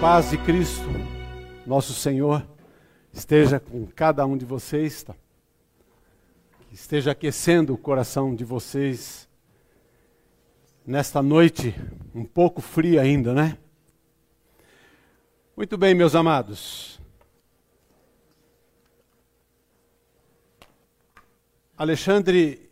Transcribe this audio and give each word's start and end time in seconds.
paz 0.00 0.30
de 0.30 0.36
Cristo, 0.36 0.84
nosso 1.66 1.94
Senhor, 1.94 2.46
esteja 3.12 3.58
com 3.58 3.86
cada 3.86 4.26
um 4.26 4.36
de 4.36 4.44
vocês, 4.44 5.02
tá? 5.02 5.14
esteja 6.70 7.12
aquecendo 7.12 7.72
o 7.72 7.78
coração 7.78 8.34
de 8.34 8.44
vocês 8.44 9.26
nesta 10.86 11.22
noite, 11.22 11.74
um 12.14 12.24
pouco 12.24 12.60
fria 12.60 13.00
ainda, 13.00 13.32
né? 13.32 13.56
Muito 15.56 15.78
bem, 15.78 15.94
meus 15.94 16.14
amados. 16.14 17.00
Alexandre 21.76 22.70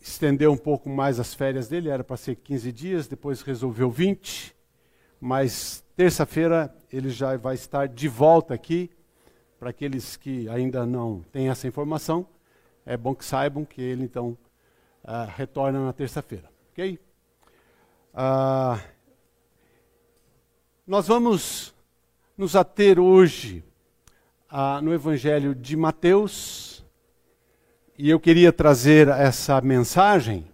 estendeu 0.00 0.50
um 0.50 0.56
pouco 0.56 0.88
mais 0.88 1.20
as 1.20 1.34
férias 1.34 1.68
dele, 1.68 1.90
era 1.90 2.02
para 2.02 2.16
ser 2.16 2.36
15 2.36 2.72
dias, 2.72 3.06
depois 3.06 3.42
resolveu 3.42 3.90
20, 3.90 4.56
mas 5.20 5.83
terça-feira 5.96 6.74
ele 6.92 7.10
já 7.10 7.36
vai 7.36 7.54
estar 7.54 7.88
de 7.88 8.08
volta 8.08 8.54
aqui. 8.54 8.90
Para 9.58 9.70
aqueles 9.70 10.16
que 10.16 10.48
ainda 10.48 10.84
não 10.84 11.24
têm 11.32 11.48
essa 11.48 11.66
informação, 11.66 12.26
é 12.84 12.96
bom 12.96 13.14
que 13.14 13.24
saibam 13.24 13.64
que 13.64 13.80
ele 13.80 14.04
então 14.04 14.36
uh, 15.04 15.26
retorna 15.34 15.84
na 15.84 15.92
terça-feira, 15.92 16.50
ok? 16.70 16.98
Uh, 18.12 18.78
nós 20.86 21.06
vamos 21.06 21.74
nos 22.36 22.54
ater 22.54 23.00
hoje 23.00 23.64
uh, 24.52 24.82
no 24.82 24.92
Evangelho 24.92 25.54
de 25.54 25.76
Mateus, 25.76 26.84
e 27.96 28.10
eu 28.10 28.20
queria 28.20 28.52
trazer 28.52 29.08
essa 29.08 29.60
mensagem, 29.60 30.46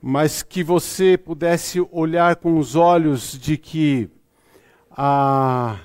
mas 0.00 0.42
que 0.42 0.62
você 0.62 1.18
pudesse 1.18 1.80
olhar 1.90 2.36
com 2.36 2.58
os 2.58 2.76
olhos 2.76 3.32
de 3.32 3.56
que 3.56 4.08
ah, 5.00 5.78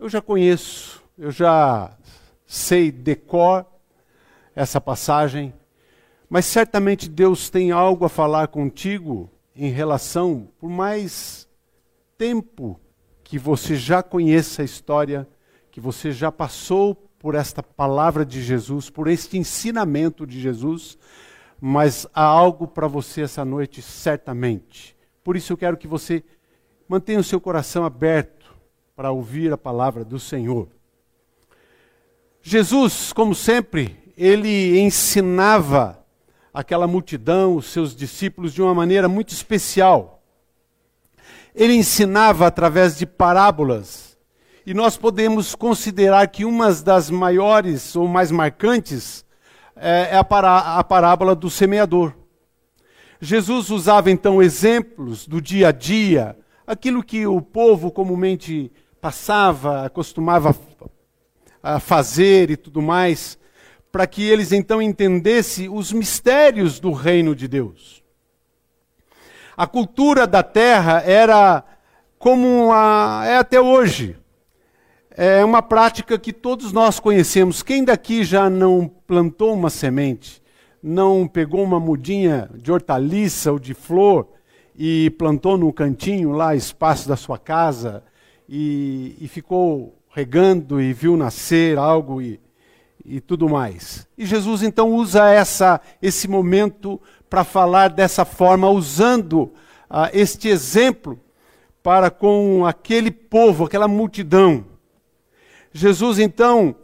eu 0.00 0.08
já 0.08 0.20
conheço, 0.20 1.00
eu 1.16 1.30
já 1.30 1.96
sei 2.44 2.90
decor 2.90 3.64
essa 4.52 4.80
passagem, 4.80 5.54
mas 6.28 6.44
certamente 6.44 7.08
Deus 7.08 7.50
tem 7.50 7.70
algo 7.70 8.04
a 8.04 8.08
falar 8.08 8.48
contigo 8.48 9.30
em 9.54 9.70
relação, 9.70 10.48
por 10.58 10.68
mais 10.68 11.48
tempo 12.16 12.80
que 13.22 13.38
você 13.38 13.76
já 13.76 14.02
conheça 14.02 14.62
a 14.62 14.64
história, 14.64 15.28
que 15.70 15.80
você 15.80 16.10
já 16.10 16.32
passou 16.32 16.96
por 16.96 17.36
esta 17.36 17.62
palavra 17.62 18.26
de 18.26 18.42
Jesus, 18.42 18.90
por 18.90 19.06
este 19.06 19.38
ensinamento 19.38 20.26
de 20.26 20.40
Jesus, 20.40 20.98
mas 21.60 22.08
há 22.12 22.24
algo 22.24 22.66
para 22.66 22.88
você 22.88 23.20
essa 23.20 23.44
noite, 23.44 23.80
certamente. 23.82 24.96
Por 25.22 25.36
isso 25.36 25.52
eu 25.52 25.56
quero 25.56 25.76
que 25.76 25.86
você 25.86 26.24
mantenha 26.88 27.20
o 27.20 27.24
seu 27.24 27.40
coração 27.40 27.84
aberto 27.84 28.37
para 28.98 29.12
ouvir 29.12 29.52
a 29.52 29.56
palavra 29.56 30.04
do 30.04 30.18
Senhor. 30.18 30.66
Jesus, 32.42 33.12
como 33.12 33.32
sempre, 33.32 33.96
ele 34.16 34.80
ensinava 34.80 36.04
aquela 36.52 36.88
multidão, 36.88 37.54
os 37.54 37.66
seus 37.66 37.94
discípulos, 37.94 38.52
de 38.52 38.60
uma 38.60 38.74
maneira 38.74 39.08
muito 39.08 39.32
especial. 39.32 40.20
Ele 41.54 41.74
ensinava 41.74 42.48
através 42.48 42.98
de 42.98 43.06
parábolas 43.06 44.18
e 44.66 44.74
nós 44.74 44.96
podemos 44.96 45.54
considerar 45.54 46.26
que 46.26 46.44
uma 46.44 46.72
das 46.72 47.08
maiores 47.08 47.94
ou 47.94 48.08
mais 48.08 48.32
marcantes 48.32 49.24
é, 49.76 50.08
é 50.10 50.16
a, 50.16 50.24
pará 50.24 50.76
a 50.76 50.82
parábola 50.82 51.36
do 51.36 51.48
semeador. 51.48 52.14
Jesus 53.20 53.70
usava 53.70 54.10
então 54.10 54.42
exemplos 54.42 55.24
do 55.24 55.40
dia 55.40 55.68
a 55.68 55.70
dia, 55.70 56.36
aquilo 56.66 57.00
que 57.00 57.28
o 57.28 57.40
povo 57.40 57.92
comumente 57.92 58.72
passava, 59.00 59.88
costumava 59.90 60.54
a 61.62 61.80
fazer 61.80 62.50
e 62.50 62.56
tudo 62.56 62.80
mais, 62.80 63.38
para 63.90 64.06
que 64.06 64.22
eles 64.22 64.52
então 64.52 64.80
entendessem 64.80 65.68
os 65.68 65.92
mistérios 65.92 66.78
do 66.78 66.92
reino 66.92 67.34
de 67.34 67.48
Deus. 67.48 68.02
A 69.56 69.66
cultura 69.66 70.26
da 70.26 70.42
terra 70.42 71.02
era 71.04 71.64
como 72.18 72.70
a, 72.72 73.24
é 73.26 73.36
até 73.38 73.60
hoje 73.60 74.16
é 75.20 75.44
uma 75.44 75.60
prática 75.60 76.16
que 76.16 76.32
todos 76.32 76.72
nós 76.72 77.00
conhecemos. 77.00 77.60
Quem 77.60 77.82
daqui 77.82 78.22
já 78.22 78.48
não 78.48 78.86
plantou 78.86 79.52
uma 79.52 79.68
semente, 79.68 80.40
não 80.80 81.26
pegou 81.26 81.64
uma 81.64 81.80
mudinha 81.80 82.48
de 82.54 82.70
hortaliça 82.70 83.50
ou 83.50 83.58
de 83.58 83.74
flor 83.74 84.28
e 84.76 85.10
plantou 85.18 85.58
no 85.58 85.72
cantinho 85.72 86.30
lá, 86.30 86.54
espaço 86.54 87.08
da 87.08 87.16
sua 87.16 87.36
casa, 87.36 88.04
e, 88.48 89.16
e 89.20 89.28
ficou 89.28 89.98
regando 90.10 90.80
e 90.80 90.92
viu 90.92 91.16
nascer 91.16 91.76
algo 91.76 92.22
e, 92.22 92.40
e 93.04 93.20
tudo 93.20 93.48
mais. 93.48 94.06
E 94.16 94.24
Jesus 94.24 94.62
então 94.62 94.90
usa 94.92 95.28
essa, 95.28 95.80
esse 96.00 96.26
momento 96.26 97.00
para 97.28 97.44
falar 97.44 97.90
dessa 97.90 98.24
forma, 98.24 98.70
usando 98.70 99.52
ah, 99.88 100.10
este 100.12 100.48
exemplo 100.48 101.20
para 101.82 102.10
com 102.10 102.66
aquele 102.66 103.10
povo, 103.10 103.64
aquela 103.64 103.88
multidão. 103.88 104.64
Jesus, 105.72 106.18
então, 106.18 106.74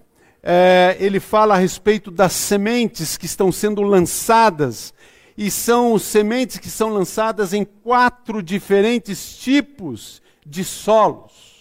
é, 0.43 0.97
ele 1.01 1.19
fala 1.19 1.55
a 1.55 1.59
respeito 1.59 2.11
das 2.11 2.33
sementes 2.33 3.17
que 3.17 3.27
estão 3.27 3.51
sendo 3.51 3.83
lançadas, 3.83 4.93
e 5.37 5.51
são 5.51 5.99
sementes 5.99 6.59
que 6.59 6.71
são 6.71 6.91
lançadas 6.91 7.53
em 7.53 7.65
quatro 7.65 8.43
diferentes 8.43 9.37
tipos 9.37 10.23
de 10.47 10.63
solos, 10.63 11.54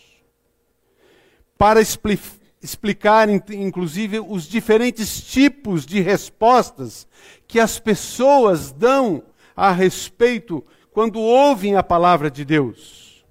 para 1.63 1.79
expli 1.79 2.19
explicar, 2.62 3.29
inclusive, 3.29 4.19
os 4.19 4.44
diferentes 4.44 5.22
tipos 5.22 5.85
de 5.85 6.01
respostas 6.01 7.07
que 7.47 7.57
as 7.57 7.79
pessoas 7.79 8.74
dão 8.74 9.24
a 9.56 9.72
respeito 9.72 10.62
quando 10.91 11.22
ouvem 11.22 11.78
a 11.78 11.84
palavra 11.84 12.29
de 12.29 12.44
Deus. 12.44 13.25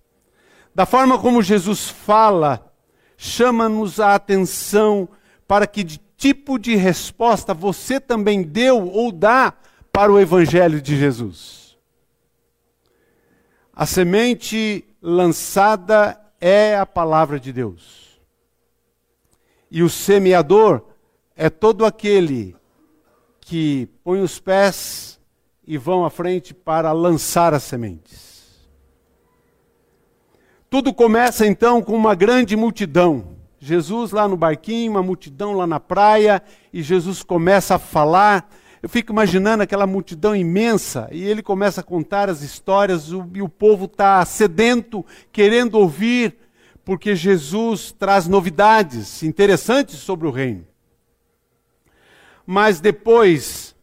Da 0.75 0.87
forma 0.87 1.19
como 1.19 1.43
Jesus 1.43 1.91
fala 1.91 2.73
chama-nos 3.19 4.01
a 4.01 4.15
atenção 4.15 5.07
para 5.47 5.67
que 5.67 5.85
tipo 6.17 6.59
de 6.59 6.75
resposta 6.75 7.53
você 7.53 8.01
também 8.01 8.43
deu 8.43 8.89
ou 8.89 9.13
dá 9.13 9.53
para 9.93 10.11
o 10.11 10.19
Evangelho 10.19 10.81
de 10.81 10.97
Jesus. 10.97 11.77
A 13.75 13.85
semente 13.85 14.87
lançada 15.03 16.19
é 16.41 16.75
a 16.79 16.87
palavra 16.87 17.39
de 17.39 17.53
Deus. 17.53 18.02
E 19.75 19.83
o 19.83 19.89
semeador 19.89 20.83
é 21.35 21.49
todo 21.49 21.87
aquele 21.87 22.55
que 23.41 23.89
põe 24.05 24.21
os 24.21 24.39
pés 24.39 25.19
e 25.67 25.79
vão 25.79 26.05
à 26.05 26.11
frente 26.11 26.53
para 26.53 26.93
lançar 26.93 27.55
as 27.55 27.63
sementes. 27.63 28.69
Tudo 30.69 30.93
começa 30.93 31.47
então 31.47 31.81
com 31.81 31.97
uma 31.97 32.15
grande 32.15 32.55
multidão. 32.55 33.29
Jesus 33.59 34.11
lá 34.11 34.29
no 34.29 34.37
barquinho, 34.37 34.91
uma 34.91 35.03
multidão 35.03 35.55
lá 35.55 35.67
na 35.67 35.81
praia, 35.81 36.43
e 36.71 36.83
Jesus 36.83 37.23
começa 37.23 37.77
a 37.77 37.79
falar. 37.79 38.51
Eu 38.83 38.91
fico 38.91 39.11
imaginando 39.11 39.63
aquela 39.63 39.87
multidão 39.87 40.37
imensa, 40.37 41.09
e 41.11 41.25
ele 41.25 41.43
começa 41.43 41.81
a 41.81 41.85
contar 41.85 42.29
as 42.29 42.43
histórias, 42.43 43.09
e 43.09 43.41
o 43.41 43.49
povo 43.49 43.87
está 43.87 44.23
sedento, 44.27 45.03
querendo 45.33 45.77
ouvir, 45.77 46.37
porque 46.85 47.15
Jesus 47.15 47.93
traz 47.93 48.27
novidades 48.27 49.23
interessantes 49.23 49.99
sobre 49.99 50.27
o 50.27 50.31
reino. 50.31 50.67
Mas 52.47 52.81
depois, 52.81 53.75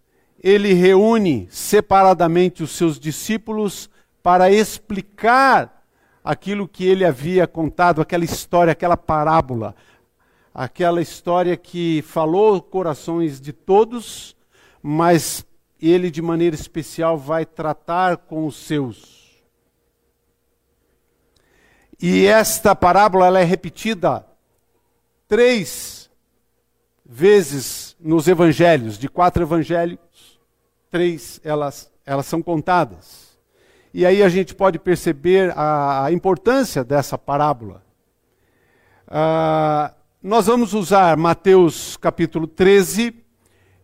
ele 0.41 0.73
reúne 0.73 1.47
separadamente 1.49 2.61
os 2.61 2.71
seus 2.71 2.99
discípulos 2.99 3.89
para 4.21 4.51
explicar 4.51 5.85
aquilo 6.23 6.67
que 6.67 6.85
ele 6.85 7.05
havia 7.05 7.47
contado, 7.47 8.01
aquela 8.01 8.25
história, 8.25 8.71
aquela 8.71 8.97
parábola, 8.97 9.75
aquela 10.53 11.01
história 11.01 11.55
que 11.55 12.01
falou 12.01 12.61
corações 12.61 13.39
de 13.39 13.53
todos, 13.53 14.35
mas 14.83 15.45
ele 15.81 16.11
de 16.11 16.21
maneira 16.21 16.55
especial 16.55 17.17
vai 17.17 17.45
tratar 17.45 18.17
com 18.17 18.45
os 18.45 18.57
seus. 18.57 19.18
E 22.01 22.25
esta 22.25 22.73
parábola 22.73 23.27
ela 23.27 23.39
é 23.39 23.43
repetida 23.43 24.25
três 25.27 26.09
vezes 27.05 27.95
nos 27.99 28.27
evangelhos, 28.27 28.97
de 28.97 29.09
quatro 29.09 29.43
evangelhos, 29.43 29.99
três 30.89 31.41
elas, 31.43 31.91
elas 32.05 32.25
são 32.25 32.41
contadas. 32.41 33.37
E 33.93 34.05
aí 34.05 34.23
a 34.23 34.29
gente 34.29 34.55
pode 34.55 34.79
perceber 34.79 35.51
a, 35.57 36.05
a 36.05 36.11
importância 36.11 36.83
dessa 36.83 37.17
parábola. 37.17 37.83
Uh, 39.07 39.93
nós 40.21 40.45
vamos 40.45 40.73
usar 40.73 41.17
Mateus 41.17 41.97
capítulo 41.97 42.45
13 42.45 43.15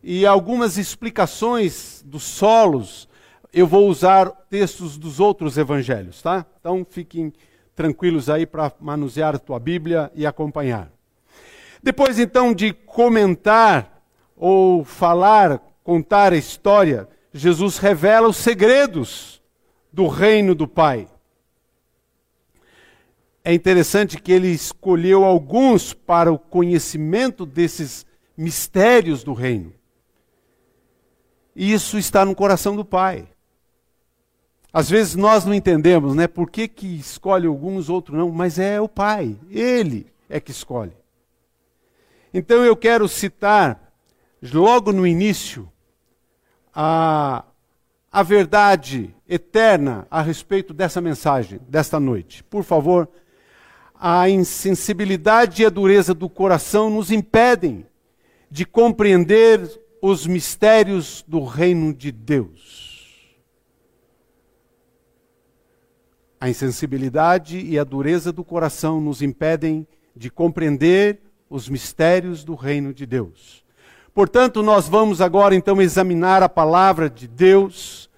e 0.03 0.25
algumas 0.25 0.77
explicações 0.77 2.03
dos 2.05 2.23
solos. 2.23 3.09
Eu 3.51 3.65
vou 3.65 3.89
usar 3.89 4.29
textos 4.49 4.97
dos 4.97 5.19
outros 5.19 5.57
evangelhos, 5.57 6.21
tá? 6.21 6.45
Então 6.59 6.85
fiquem 6.87 7.33
tranquilos 7.75 8.29
aí 8.29 8.45
para 8.45 8.71
manusear 8.79 9.35
a 9.35 9.39
tua 9.39 9.59
Bíblia 9.59 10.11
e 10.15 10.25
acompanhar. 10.25 10.89
Depois 11.83 12.17
então 12.17 12.53
de 12.53 12.73
comentar 12.73 14.01
ou 14.35 14.83
falar, 14.83 15.59
contar 15.83 16.33
a 16.33 16.37
história, 16.37 17.07
Jesus 17.33 17.77
revela 17.77 18.27
os 18.27 18.37
segredos 18.37 19.41
do 19.91 20.07
reino 20.07 20.55
do 20.55 20.67
Pai. 20.67 21.07
É 23.43 23.53
interessante 23.53 24.19
que 24.19 24.31
ele 24.31 24.47
escolheu 24.47 25.23
alguns 25.23 25.93
para 25.93 26.31
o 26.31 26.39
conhecimento 26.39 27.45
desses 27.45 28.05
mistérios 28.35 29.23
do 29.23 29.33
reino. 29.33 29.71
E 31.55 31.71
isso 31.71 31.97
está 31.97 32.25
no 32.25 32.35
coração 32.35 32.75
do 32.75 32.83
Pai. 32.83 33.27
Às 34.75 34.89
vezes 34.89 35.15
nós 35.15 35.45
não 35.45 35.53
entendemos, 35.53 36.13
né? 36.15 36.27
Por 36.27 36.51
que, 36.51 36.67
que 36.67 36.97
escolhe 36.97 37.47
alguns, 37.47 37.87
outros 37.87 38.17
não, 38.17 38.29
mas 38.29 38.59
é 38.59 38.81
o 38.81 38.89
Pai, 38.89 39.37
Ele 39.49 40.05
é 40.29 40.37
que 40.37 40.51
escolhe. 40.51 40.91
Então 42.33 42.57
eu 42.65 42.75
quero 42.75 43.07
citar, 43.07 43.93
logo 44.51 44.91
no 44.91 45.07
início, 45.07 45.71
a, 46.73 47.45
a 48.11 48.21
verdade 48.21 49.15
eterna 49.29 50.05
a 50.11 50.21
respeito 50.21 50.73
dessa 50.73 50.99
mensagem, 50.99 51.61
desta 51.69 51.97
noite. 51.97 52.43
Por 52.43 52.65
favor, 52.65 53.07
a 53.97 54.29
insensibilidade 54.29 55.61
e 55.61 55.65
a 55.65 55.69
dureza 55.69 56.13
do 56.13 56.27
coração 56.27 56.89
nos 56.89 57.11
impedem 57.11 57.85
de 58.51 58.65
compreender 58.65 59.81
os 60.01 60.27
mistérios 60.27 61.23
do 61.25 61.45
reino 61.45 61.93
de 61.93 62.11
Deus. 62.11 62.84
A 66.45 66.49
insensibilidade 66.49 67.57
e 67.57 67.79
a 67.79 67.83
dureza 67.83 68.31
do 68.31 68.43
coração 68.43 69.01
nos 69.01 69.23
impedem 69.23 69.87
de 70.15 70.29
compreender 70.29 71.19
os 71.49 71.67
mistérios 71.67 72.43
do 72.43 72.53
reino 72.53 72.93
de 72.93 73.03
Deus. 73.03 73.65
Portanto, 74.13 74.61
nós 74.61 74.87
vamos 74.87 75.21
agora 75.21 75.55
então 75.55 75.81
examinar 75.81 76.43
a 76.43 76.47
palavra 76.47 77.09
de 77.09 77.27
Deus 77.27 78.11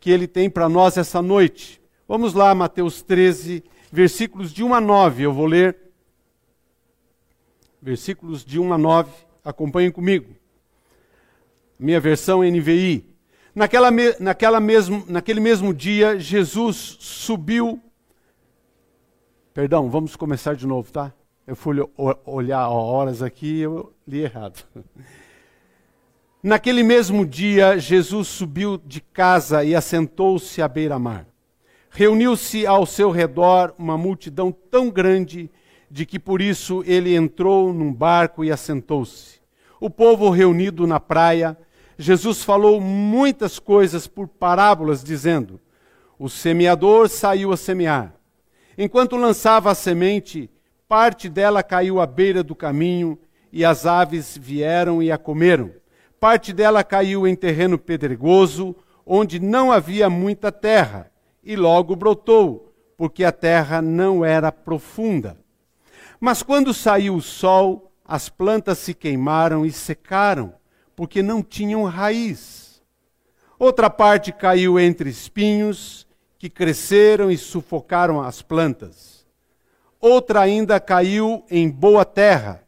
que 0.00 0.10
ele 0.10 0.26
tem 0.26 0.48
para 0.48 0.66
nós 0.66 0.96
essa 0.96 1.20
noite. 1.20 1.78
Vamos 2.08 2.32
lá, 2.32 2.54
Mateus 2.54 3.02
13, 3.02 3.62
versículos 3.92 4.50
de 4.50 4.64
1 4.64 4.72
a 4.72 4.80
9. 4.80 5.22
Eu 5.22 5.34
vou 5.34 5.44
ler 5.44 5.76
versículos 7.82 8.46
de 8.46 8.58
1 8.58 8.72
a 8.72 8.78
9. 8.78 9.12
Acompanhem 9.44 9.90
comigo. 9.90 10.34
Minha 11.78 12.00
versão 12.00 12.42
NVI. 12.42 13.13
Naquela, 13.54 13.88
naquela 14.18 14.58
mesmo, 14.58 15.04
naquele 15.06 15.38
mesmo 15.38 15.72
dia, 15.72 16.18
Jesus 16.18 16.96
subiu. 16.98 17.80
Perdão, 19.52 19.88
vamos 19.88 20.16
começar 20.16 20.56
de 20.56 20.66
novo, 20.66 20.90
tá? 20.90 21.12
Eu 21.46 21.54
fui 21.54 21.76
olhar 22.26 22.68
horas 22.68 23.22
aqui 23.22 23.58
e 23.58 23.60
eu 23.60 23.92
li 24.08 24.22
errado. 24.22 24.64
Naquele 26.42 26.82
mesmo 26.82 27.24
dia, 27.24 27.78
Jesus 27.78 28.28
subiu 28.28 28.76
de 28.76 29.00
casa 29.00 29.64
e 29.64 29.74
assentou-se 29.74 30.60
à 30.60 30.68
beira-mar. 30.68 31.26
Reuniu-se 31.88 32.66
ao 32.66 32.84
seu 32.84 33.10
redor 33.10 33.72
uma 33.78 33.96
multidão 33.96 34.52
tão 34.52 34.90
grande 34.90 35.50
de 35.90 36.04
que 36.04 36.18
por 36.18 36.42
isso 36.42 36.82
ele 36.86 37.14
entrou 37.14 37.72
num 37.72 37.92
barco 37.94 38.44
e 38.44 38.50
assentou-se. 38.50 39.40
O 39.80 39.88
povo 39.88 40.28
reunido 40.28 40.86
na 40.86 40.98
praia 40.98 41.56
Jesus 41.98 42.42
falou 42.42 42.80
muitas 42.80 43.58
coisas 43.58 44.06
por 44.06 44.26
parábolas, 44.26 45.02
dizendo: 45.02 45.60
O 46.18 46.28
semeador 46.28 47.08
saiu 47.08 47.52
a 47.52 47.56
semear. 47.56 48.14
Enquanto 48.76 49.16
lançava 49.16 49.70
a 49.70 49.74
semente, 49.74 50.50
parte 50.88 51.28
dela 51.28 51.62
caiu 51.62 52.00
à 52.00 52.06
beira 52.06 52.42
do 52.42 52.54
caminho, 52.54 53.18
e 53.52 53.64
as 53.64 53.86
aves 53.86 54.36
vieram 54.36 55.00
e 55.00 55.12
a 55.12 55.18
comeram. 55.18 55.70
Parte 56.18 56.52
dela 56.52 56.82
caiu 56.82 57.26
em 57.26 57.36
terreno 57.36 57.78
pedregoso, 57.78 58.74
onde 59.06 59.38
não 59.38 59.70
havia 59.70 60.10
muita 60.10 60.50
terra, 60.50 61.10
e 61.42 61.54
logo 61.54 61.94
brotou, 61.94 62.74
porque 62.96 63.22
a 63.22 63.30
terra 63.30 63.80
não 63.80 64.24
era 64.24 64.50
profunda. 64.50 65.38
Mas 66.18 66.42
quando 66.42 66.74
saiu 66.74 67.14
o 67.14 67.22
sol, 67.22 67.92
as 68.04 68.28
plantas 68.28 68.78
se 68.78 68.92
queimaram 68.92 69.64
e 69.64 69.70
secaram 69.70 70.54
porque 70.94 71.22
não 71.22 71.42
tinham 71.42 71.84
raiz. 71.84 72.82
Outra 73.58 73.88
parte 73.88 74.32
caiu 74.32 74.78
entre 74.78 75.08
espinhos, 75.08 76.06
que 76.38 76.50
cresceram 76.50 77.30
e 77.30 77.38
sufocaram 77.38 78.20
as 78.20 78.42
plantas. 78.42 79.24
Outra 80.00 80.40
ainda 80.40 80.78
caiu 80.78 81.44
em 81.50 81.70
boa 81.70 82.04
terra, 82.04 82.62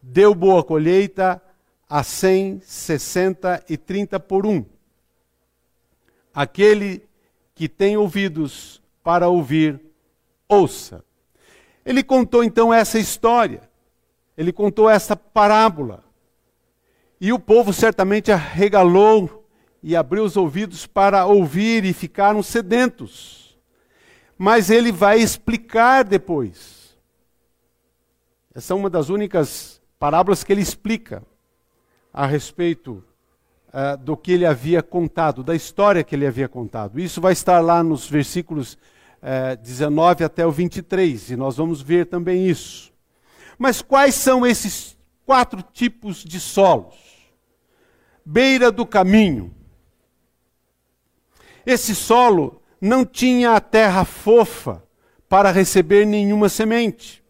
deu 0.00 0.34
boa 0.34 0.64
colheita 0.64 1.42
a 1.88 2.02
cem, 2.02 2.62
sessenta 2.64 3.62
e 3.68 3.76
trinta 3.76 4.18
por 4.18 4.46
um. 4.46 4.64
Aquele 6.32 7.06
que 7.54 7.68
tem 7.68 7.96
ouvidos 7.96 8.80
para 9.02 9.28
ouvir, 9.28 9.78
ouça. 10.48 11.04
Ele 11.84 12.02
contou 12.02 12.42
então 12.42 12.72
essa 12.72 12.98
história, 12.98 13.68
ele 14.36 14.52
contou 14.52 14.88
essa 14.88 15.14
parábola. 15.14 16.04
E 17.20 17.32
o 17.32 17.38
povo 17.38 17.72
certamente 17.72 18.32
arregalou 18.32 19.46
e 19.82 19.94
abriu 19.94 20.24
os 20.24 20.36
ouvidos 20.36 20.86
para 20.86 21.26
ouvir 21.26 21.84
e 21.84 21.92
ficaram 21.92 22.42
sedentos. 22.42 23.58
Mas 24.38 24.70
ele 24.70 24.90
vai 24.90 25.20
explicar 25.20 26.04
depois. 26.04 26.96
Essa 28.54 28.72
é 28.72 28.76
uma 28.76 28.88
das 28.88 29.10
únicas 29.10 29.82
parábolas 29.98 30.42
que 30.42 30.52
ele 30.52 30.62
explica 30.62 31.22
a 32.12 32.26
respeito 32.26 33.04
uh, 33.68 33.96
do 33.98 34.16
que 34.16 34.32
ele 34.32 34.46
havia 34.46 34.82
contado, 34.82 35.42
da 35.42 35.54
história 35.54 36.02
que 36.02 36.14
ele 36.14 36.26
havia 36.26 36.48
contado. 36.48 36.98
Isso 36.98 37.20
vai 37.20 37.32
estar 37.34 37.60
lá 37.60 37.82
nos 37.82 38.08
versículos 38.08 38.74
uh, 38.74 38.78
eh, 39.22 39.56
19 39.56 40.24
até 40.24 40.46
o 40.46 40.50
23, 40.50 41.30
e 41.30 41.36
nós 41.36 41.56
vamos 41.56 41.82
ver 41.82 42.06
também 42.06 42.46
isso. 42.46 42.92
Mas 43.58 43.82
quais 43.82 44.14
são 44.14 44.46
esses 44.46 44.96
quatro 45.26 45.62
tipos 45.62 46.24
de 46.24 46.40
solos? 46.40 47.09
Beira 48.24 48.70
do 48.70 48.86
caminho. 48.86 49.54
Esse 51.64 51.94
solo 51.94 52.62
não 52.80 53.04
tinha 53.04 53.52
a 53.52 53.60
terra 53.60 54.04
fofa 54.04 54.82
para 55.28 55.50
receber 55.50 56.06
nenhuma 56.06 56.48
semente. 56.48 57.22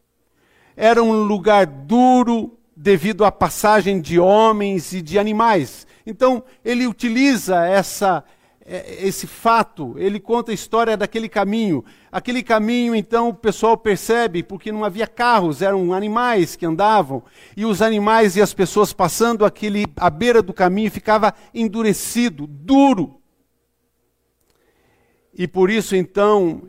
Era 0.77 1.03
um 1.03 1.25
lugar 1.25 1.67
duro 1.67 2.59
devido 2.77 3.25
à 3.25 3.33
passagem 3.33 4.01
de 4.01 4.19
homens 4.19 4.93
e 4.93 5.03
de 5.03 5.19
animais. 5.19 5.87
Então, 6.07 6.43
ele 6.65 6.87
utiliza 6.87 7.67
essa 7.67 8.25
é, 8.73 9.05
esse 9.05 9.27
fato, 9.27 9.97
ele 9.99 10.21
conta 10.21 10.53
a 10.53 10.55
história 10.55 10.97
daquele 10.97 11.29
caminho. 11.29 11.85
Aquele 12.13 12.43
caminho, 12.43 12.95
então, 12.95 13.29
o 13.29 13.35
pessoal 13.35 13.77
percebe, 13.77 14.43
porque 14.43 14.73
não 14.73 14.85
havia 14.85 15.07
carros, 15.07 15.63
eram 15.63 15.93
animais 15.93 16.57
que 16.57 16.67
andavam, 16.67 17.23
e 17.57 17.65
os 17.65 17.81
animais 17.81 18.35
e 18.35 18.43
as 18.43 18.53
pessoas 18.53 18.93
passando 18.93 19.45
aquele, 19.45 19.87
à 19.97 20.11
beira 20.11 20.43
do 20.43 20.53
caminho 20.53 20.91
ficava 20.91 21.33
endurecido, 21.55 22.49
duro. 22.49 23.21
E 25.33 25.47
por 25.47 25.71
isso, 25.71 25.95
então, 25.95 26.63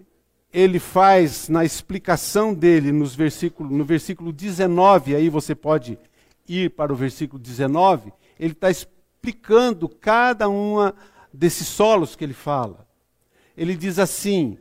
ele 0.53 0.77
faz 0.77 1.50
na 1.50 1.65
explicação 1.65 2.53
dele 2.53 2.91
nos 2.91 3.15
versículo, 3.15 3.75
no 3.75 3.83
versículo 3.83 4.31
19, 4.31 5.15
aí 5.15 5.27
você 5.27 5.55
pode 5.55 5.98
ir 6.48 6.69
para 6.71 6.93
o 6.93 6.95
versículo 6.95 7.41
19, 7.41 8.13
ele 8.39 8.53
está 8.53 8.69
explicando 8.69 9.89
cada 9.89 10.48
uma 10.50 10.93
desses 11.33 11.67
solos 11.67 12.15
que 12.15 12.24
ele 12.24 12.33
fala. 12.33 12.88
Ele 13.55 13.75
diz 13.75 13.98
assim: 13.98 14.57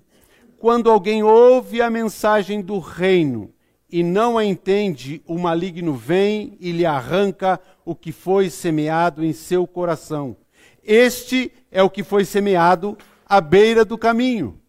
quando 0.60 0.90
alguém 0.90 1.22
ouve 1.22 1.80
a 1.80 1.88
mensagem 1.88 2.60
do 2.60 2.78
reino 2.78 3.50
e 3.90 4.02
não 4.02 4.36
a 4.36 4.44
entende, 4.44 5.22
o 5.26 5.38
maligno 5.38 5.94
vem 5.94 6.54
e 6.60 6.70
lhe 6.70 6.84
arranca 6.84 7.58
o 7.82 7.94
que 7.94 8.12
foi 8.12 8.50
semeado 8.50 9.24
em 9.24 9.32
seu 9.32 9.66
coração. 9.66 10.36
Este 10.84 11.50
é 11.72 11.82
o 11.82 11.88
que 11.88 12.04
foi 12.04 12.26
semeado 12.26 12.96
à 13.24 13.40
beira 13.40 13.86
do 13.86 13.96
caminho. 13.96 14.60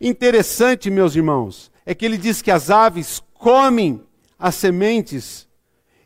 Interessante, 0.00 0.88
meus 0.88 1.14
irmãos, 1.14 1.70
é 1.84 1.94
que 1.94 2.06
ele 2.06 2.16
diz 2.16 2.40
que 2.40 2.50
as 2.50 2.70
aves 2.70 3.22
comem 3.34 4.02
as 4.38 4.54
sementes, 4.54 5.46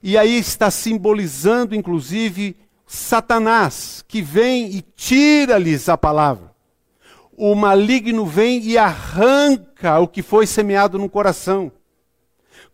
e 0.02 0.18
aí 0.18 0.36
está 0.36 0.68
simbolizando, 0.68 1.76
inclusive, 1.76 2.56
Satanás, 2.88 4.04
que 4.08 4.20
vem 4.20 4.66
e 4.72 4.82
tira-lhes 4.82 5.88
a 5.88 5.96
palavra. 5.96 6.53
O 7.36 7.54
maligno 7.54 8.24
vem 8.24 8.62
e 8.62 8.78
arranca 8.78 9.98
o 9.98 10.08
que 10.08 10.22
foi 10.22 10.46
semeado 10.46 10.98
no 10.98 11.08
coração. 11.08 11.70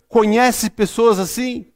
Conhece 0.08 0.68
pessoas 0.70 1.18
assim, 1.18 1.66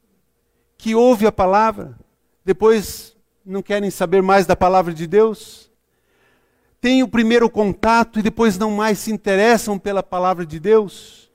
que 0.77 0.93
ouvem 0.93 1.27
a 1.27 1.31
palavra, 1.31 1.97
depois 2.43 3.15
não 3.45 3.61
querem 3.61 3.89
saber 3.89 4.21
mais 4.21 4.45
da 4.45 4.55
palavra 4.55 4.93
de 4.93 5.07
Deus? 5.07 5.65
têm 6.85 7.01
o 7.01 7.07
primeiro 7.07 7.49
contato 7.49 8.19
e 8.19 8.21
depois 8.21 8.59
não 8.59 8.69
mais 8.69 8.99
se 8.99 9.11
interessam 9.11 9.79
pela 9.79 10.03
palavra 10.03 10.45
de 10.45 10.59
Deus? 10.59 11.31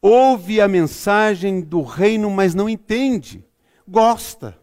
Ouve 0.00 0.60
a 0.60 0.68
mensagem 0.68 1.60
do 1.60 1.82
reino, 1.82 2.30
mas 2.30 2.54
não 2.54 2.68
entende. 2.68 3.44
Gosta, 3.88 4.56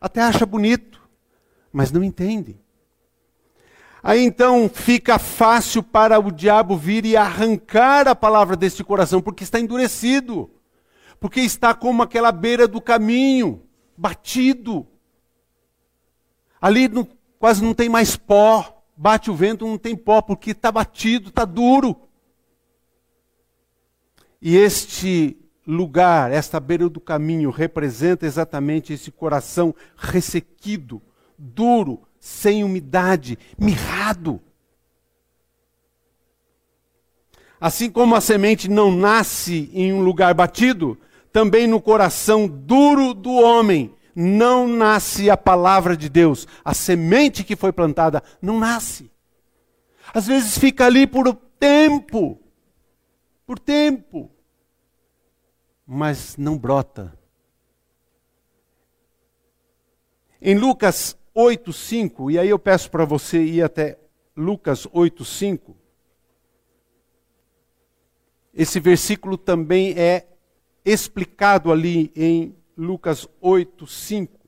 até 0.00 0.22
acha 0.22 0.46
bonito, 0.46 0.91
mas 1.72 1.90
não 1.90 2.04
entende. 2.04 2.60
Aí 4.02 4.20
então 4.24 4.68
fica 4.68 5.18
fácil 5.18 5.82
para 5.82 6.18
o 6.18 6.32
diabo 6.32 6.76
vir 6.76 7.04
e 7.04 7.16
arrancar 7.16 8.08
a 8.08 8.16
palavra 8.16 8.56
deste 8.56 8.82
coração, 8.82 9.22
porque 9.22 9.44
está 9.44 9.60
endurecido, 9.60 10.50
porque 11.20 11.40
está 11.40 11.72
como 11.72 12.02
aquela 12.02 12.32
beira 12.32 12.66
do 12.66 12.80
caminho, 12.80 13.62
batido. 13.96 14.86
Ali 16.60 16.88
quase 17.38 17.62
não 17.62 17.72
tem 17.72 17.88
mais 17.88 18.16
pó, 18.16 18.82
bate 18.96 19.30
o 19.30 19.34
vento, 19.34 19.66
não 19.66 19.78
tem 19.78 19.96
pó, 19.96 20.20
porque 20.20 20.50
está 20.50 20.72
batido, 20.72 21.28
está 21.28 21.44
duro. 21.44 21.96
E 24.40 24.56
este 24.56 25.36
lugar, 25.64 26.32
esta 26.32 26.58
beira 26.58 26.88
do 26.88 27.00
caminho, 27.00 27.50
representa 27.50 28.26
exatamente 28.26 28.92
esse 28.92 29.12
coração 29.12 29.72
ressequido, 29.96 31.00
duro, 31.42 32.02
sem 32.20 32.62
umidade, 32.62 33.36
mirrado. 33.58 34.40
Assim 37.60 37.90
como 37.90 38.14
a 38.14 38.20
semente 38.20 38.68
não 38.68 38.90
nasce 38.90 39.70
em 39.72 39.92
um 39.92 40.02
lugar 40.02 40.34
batido, 40.34 40.98
também 41.32 41.66
no 41.66 41.80
coração 41.80 42.46
duro 42.46 43.14
do 43.14 43.32
homem 43.32 43.94
não 44.14 44.68
nasce 44.68 45.30
a 45.30 45.36
palavra 45.36 45.96
de 45.96 46.08
Deus. 46.08 46.46
A 46.64 46.74
semente 46.74 47.42
que 47.42 47.56
foi 47.56 47.72
plantada 47.72 48.22
não 48.40 48.58
nasce. 48.58 49.10
Às 50.12 50.26
vezes 50.26 50.58
fica 50.58 50.86
ali 50.86 51.06
por 51.06 51.32
tempo, 51.58 52.38
por 53.46 53.58
tempo, 53.58 54.30
mas 55.86 56.36
não 56.36 56.58
brota. 56.58 57.16
Em 60.40 60.56
Lucas 60.58 61.16
8:5, 61.34 62.30
e 62.30 62.38
aí 62.38 62.48
eu 62.48 62.58
peço 62.58 62.90
para 62.90 63.04
você 63.04 63.42
ir 63.42 63.62
até 63.62 63.98
Lucas 64.36 64.86
8:5. 64.92 65.76
Esse 68.54 68.78
versículo 68.78 69.38
também 69.38 69.98
é 69.98 70.28
explicado 70.84 71.72
ali 71.72 72.12
em 72.14 72.54
Lucas 72.76 73.26
8:5. 73.40 74.40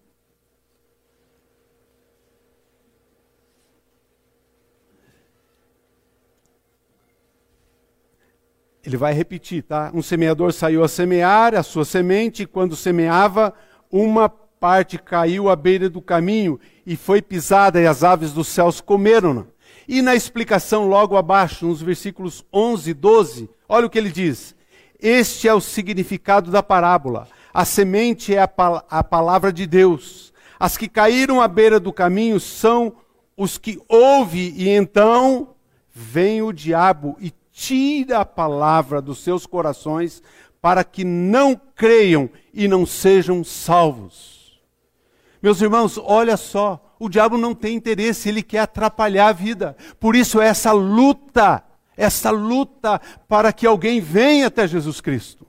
Ele 8.82 8.98
vai 8.98 9.14
repetir, 9.14 9.62
tá? 9.62 9.90
Um 9.94 10.02
semeador 10.02 10.52
saiu 10.52 10.84
a 10.84 10.88
semear 10.88 11.54
a 11.54 11.62
sua 11.62 11.86
semente, 11.86 12.42
e 12.42 12.46
quando 12.46 12.76
semeava, 12.76 13.54
uma 13.90 14.28
parte 14.64 14.96
caiu 14.96 15.50
à 15.50 15.56
beira 15.56 15.90
do 15.90 16.00
caminho 16.00 16.58
e 16.86 16.96
foi 16.96 17.20
pisada, 17.20 17.78
e 17.78 17.86
as 17.86 18.02
aves 18.02 18.32
dos 18.32 18.48
céus 18.48 18.80
comeram-na. 18.80 19.44
E 19.86 20.00
na 20.00 20.14
explicação 20.14 20.88
logo 20.88 21.18
abaixo, 21.18 21.66
nos 21.66 21.82
versículos 21.82 22.42
11 22.50 22.90
e 22.90 22.94
12, 22.94 23.50
olha 23.68 23.84
o 23.84 23.90
que 23.90 23.98
ele 23.98 24.10
diz: 24.10 24.56
Este 24.98 25.46
é 25.46 25.52
o 25.52 25.60
significado 25.60 26.50
da 26.50 26.62
parábola. 26.62 27.28
A 27.52 27.66
semente 27.66 28.34
é 28.34 28.40
a, 28.40 28.48
pal 28.48 28.82
a 28.88 29.04
palavra 29.04 29.52
de 29.52 29.66
Deus. 29.66 30.32
As 30.58 30.78
que 30.78 30.88
caíram 30.88 31.42
à 31.42 31.46
beira 31.46 31.78
do 31.78 31.92
caminho 31.92 32.40
são 32.40 32.94
os 33.36 33.58
que 33.58 33.78
ouvem, 33.86 34.54
e 34.56 34.70
então 34.70 35.48
vem 35.92 36.40
o 36.40 36.54
diabo 36.54 37.18
e 37.20 37.30
tira 37.52 38.20
a 38.20 38.24
palavra 38.24 39.02
dos 39.02 39.18
seus 39.18 39.44
corações, 39.44 40.22
para 40.62 40.82
que 40.82 41.04
não 41.04 41.54
creiam 41.76 42.30
e 42.54 42.66
não 42.66 42.86
sejam 42.86 43.44
salvos. 43.44 44.33
Meus 45.44 45.60
irmãos, 45.60 45.98
olha 45.98 46.38
só, 46.38 46.96
o 46.98 47.06
diabo 47.06 47.36
não 47.36 47.54
tem 47.54 47.76
interesse, 47.76 48.30
ele 48.30 48.42
quer 48.42 48.60
atrapalhar 48.60 49.28
a 49.28 49.32
vida. 49.32 49.76
Por 50.00 50.16
isso, 50.16 50.40
essa 50.40 50.72
luta, 50.72 51.62
essa 51.94 52.30
luta 52.30 52.98
para 53.28 53.52
que 53.52 53.66
alguém 53.66 54.00
venha 54.00 54.46
até 54.46 54.66
Jesus 54.66 55.02
Cristo. 55.02 55.46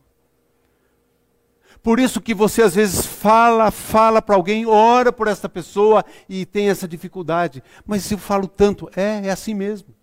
Por 1.82 1.98
isso 1.98 2.20
que 2.20 2.34
você 2.34 2.62
às 2.62 2.76
vezes 2.76 3.06
fala, 3.06 3.72
fala 3.72 4.22
para 4.22 4.36
alguém, 4.36 4.66
ora 4.66 5.14
por 5.14 5.30
essa 5.30 5.48
pessoa 5.48 6.04
e 6.28 6.46
tem 6.46 6.68
essa 6.68 6.90
dificuldade. 6.90 7.64
Mas 7.86 8.12
eu 8.12 8.18
falo 8.18 8.50
tanto, 8.50 8.90
é, 8.98 9.28
é 9.28 9.30
assim 9.30 9.54
mesmo. 9.54 9.96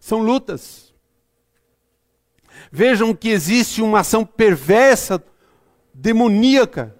São 0.00 0.18
lutas. 0.24 0.92
Vejam 2.72 3.14
que 3.14 3.28
existe 3.28 3.80
uma 3.80 4.00
ação 4.00 4.26
perversa, 4.26 5.22
demoníaca, 5.94 6.96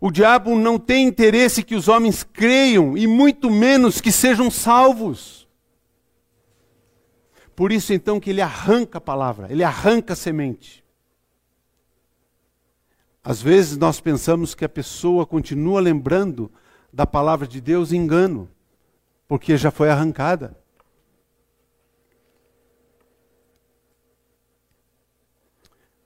o 0.00 0.10
diabo 0.10 0.58
não 0.58 0.78
tem 0.78 1.06
interesse 1.06 1.62
que 1.62 1.74
os 1.74 1.88
homens 1.88 2.22
creiam 2.22 2.96
e 2.96 3.06
muito 3.06 3.50
menos 3.50 4.00
que 4.00 4.12
sejam 4.12 4.50
salvos. 4.50 5.48
Por 7.54 7.72
isso 7.72 7.94
então 7.94 8.20
que 8.20 8.30
ele 8.30 8.42
arranca 8.42 8.98
a 8.98 9.00
palavra, 9.00 9.50
ele 9.50 9.64
arranca 9.64 10.12
a 10.12 10.16
semente. 10.16 10.84
Às 13.24 13.40
vezes 13.40 13.76
nós 13.76 13.98
pensamos 13.98 14.54
que 14.54 14.64
a 14.64 14.68
pessoa 14.68 15.26
continua 15.26 15.80
lembrando 15.80 16.52
da 16.92 17.06
palavra 17.06 17.46
de 17.46 17.60
Deus 17.60 17.90
engano, 17.90 18.48
porque 19.26 19.56
já 19.56 19.70
foi 19.70 19.90
arrancada. 19.90 20.56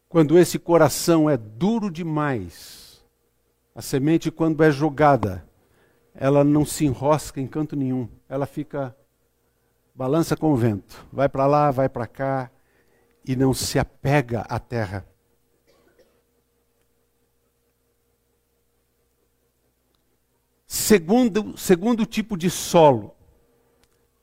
Quando 0.09 0.39
esse 0.39 0.59
coração 0.59 1.29
é 1.29 1.37
duro 1.37 1.91
demais, 1.91 2.90
a 3.81 3.83
semente, 3.83 4.31
quando 4.31 4.63
é 4.63 4.71
jogada, 4.71 5.43
ela 6.15 6.45
não 6.45 6.67
se 6.67 6.85
enrosca 6.85 7.41
em 7.41 7.47
canto 7.47 7.75
nenhum. 7.75 8.07
Ela 8.29 8.45
fica, 8.45 8.95
balança 9.95 10.37
com 10.37 10.53
o 10.53 10.55
vento. 10.55 11.07
Vai 11.11 11.31
para 11.31 11.47
lá, 11.47 11.71
vai 11.71 11.89
para 11.89 12.07
cá, 12.07 12.51
e 13.25 13.35
não 13.35 13.55
se 13.55 13.79
apega 13.79 14.43
à 14.43 14.59
terra. 14.59 15.07
Segundo, 20.67 21.57
segundo 21.57 22.05
tipo 22.05 22.37
de 22.37 22.51
solo, 22.51 23.17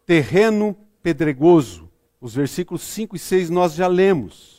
terreno 0.05 0.77
pedregoso. 1.01 1.89
Os 2.21 2.35
versículos 2.35 2.83
5 2.83 3.15
e 3.15 3.19
6 3.19 3.49
nós 3.49 3.73
já 3.73 3.87
lemos 3.87 4.56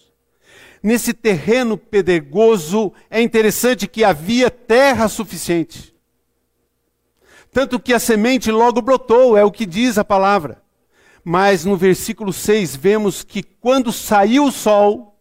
nesse 0.89 1.13
terreno 1.13 1.77
pedregoso, 1.77 2.95
é 3.11 3.21
interessante 3.21 3.87
que 3.87 4.03
havia 4.03 4.51
terra 4.51 5.07
suficiente. 5.07 5.95
Tanto 7.53 7.79
que 7.79 7.93
a 7.93 7.99
semente 7.99 8.51
logo 8.51 8.81
brotou, 8.81 9.37
é 9.37 9.45
o 9.45 9.53
que 9.53 9.67
diz 9.67 9.99
a 9.99 10.05
palavra. 10.05 10.63
Mas 11.23 11.67
no 11.67 11.77
versículo 11.77 12.33
6 12.33 12.75
vemos 12.75 13.23
que 13.23 13.43
quando 13.43 13.93
saiu 13.93 14.45
o 14.47 14.51
sol, 14.51 15.21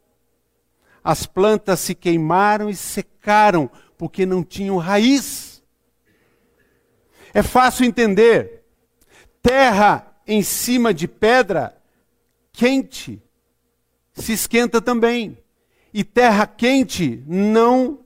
as 1.04 1.26
plantas 1.26 1.82
se 1.82 1.94
queimaram 1.94 2.70
e 2.70 2.76
secaram, 2.76 3.70
porque 3.98 4.26
não 4.26 4.46
tinham 4.46 4.78
raiz. 4.78 5.62
É 7.34 7.44
fácil 7.44 7.86
entender. 7.86 8.64
Terra 9.42 10.16
em 10.26 10.42
cima 10.42 10.94
de 10.94 11.10
pedra 11.10 11.78
quente 12.54 13.22
se 14.14 14.32
esquenta 14.32 14.82
também 14.82 15.38
e 15.98 16.04
terra 16.04 16.46
quente 16.46 17.24
não 17.26 18.02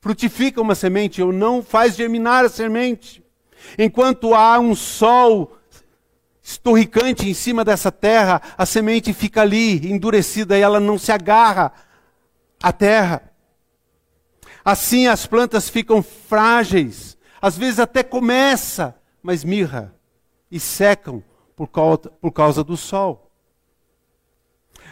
frutifica 0.00 0.62
uma 0.62 0.74
semente, 0.74 1.20
ou 1.20 1.30
não 1.30 1.62
faz 1.62 1.94
germinar 1.94 2.42
a 2.42 2.48
semente. 2.48 3.22
Enquanto 3.78 4.34
há 4.34 4.58
um 4.58 4.74
sol 4.74 5.58
estorricante 6.42 7.28
em 7.28 7.34
cima 7.34 7.62
dessa 7.66 7.92
terra, 7.92 8.40
a 8.56 8.64
semente 8.64 9.12
fica 9.12 9.42
ali, 9.42 9.92
endurecida, 9.92 10.56
e 10.56 10.62
ela 10.62 10.80
não 10.80 10.96
se 10.96 11.12
agarra 11.12 11.70
à 12.62 12.72
terra. 12.72 13.30
Assim 14.64 15.06
as 15.06 15.26
plantas 15.26 15.68
ficam 15.68 16.02
frágeis, 16.02 17.18
às 17.42 17.58
vezes 17.58 17.78
até 17.78 18.02
começa, 18.02 18.96
mas 19.22 19.44
mirra 19.44 19.94
e 20.50 20.58
secam 20.58 21.22
por 21.54 21.66
causa, 21.66 22.10
por 22.22 22.32
causa 22.32 22.64
do 22.64 22.74
sol. 22.74 23.25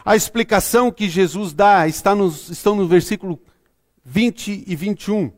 A 0.05 0.15
explicação 0.15 0.91
que 0.91 1.09
Jesus 1.09 1.55
dá 1.55 1.89
está 1.89 2.15
nos, 2.15 2.51
estão 2.51 2.77
no 2.77 2.87
versículo 2.87 3.41
20 4.05 4.65
e 4.67 4.77
21. 4.77 5.33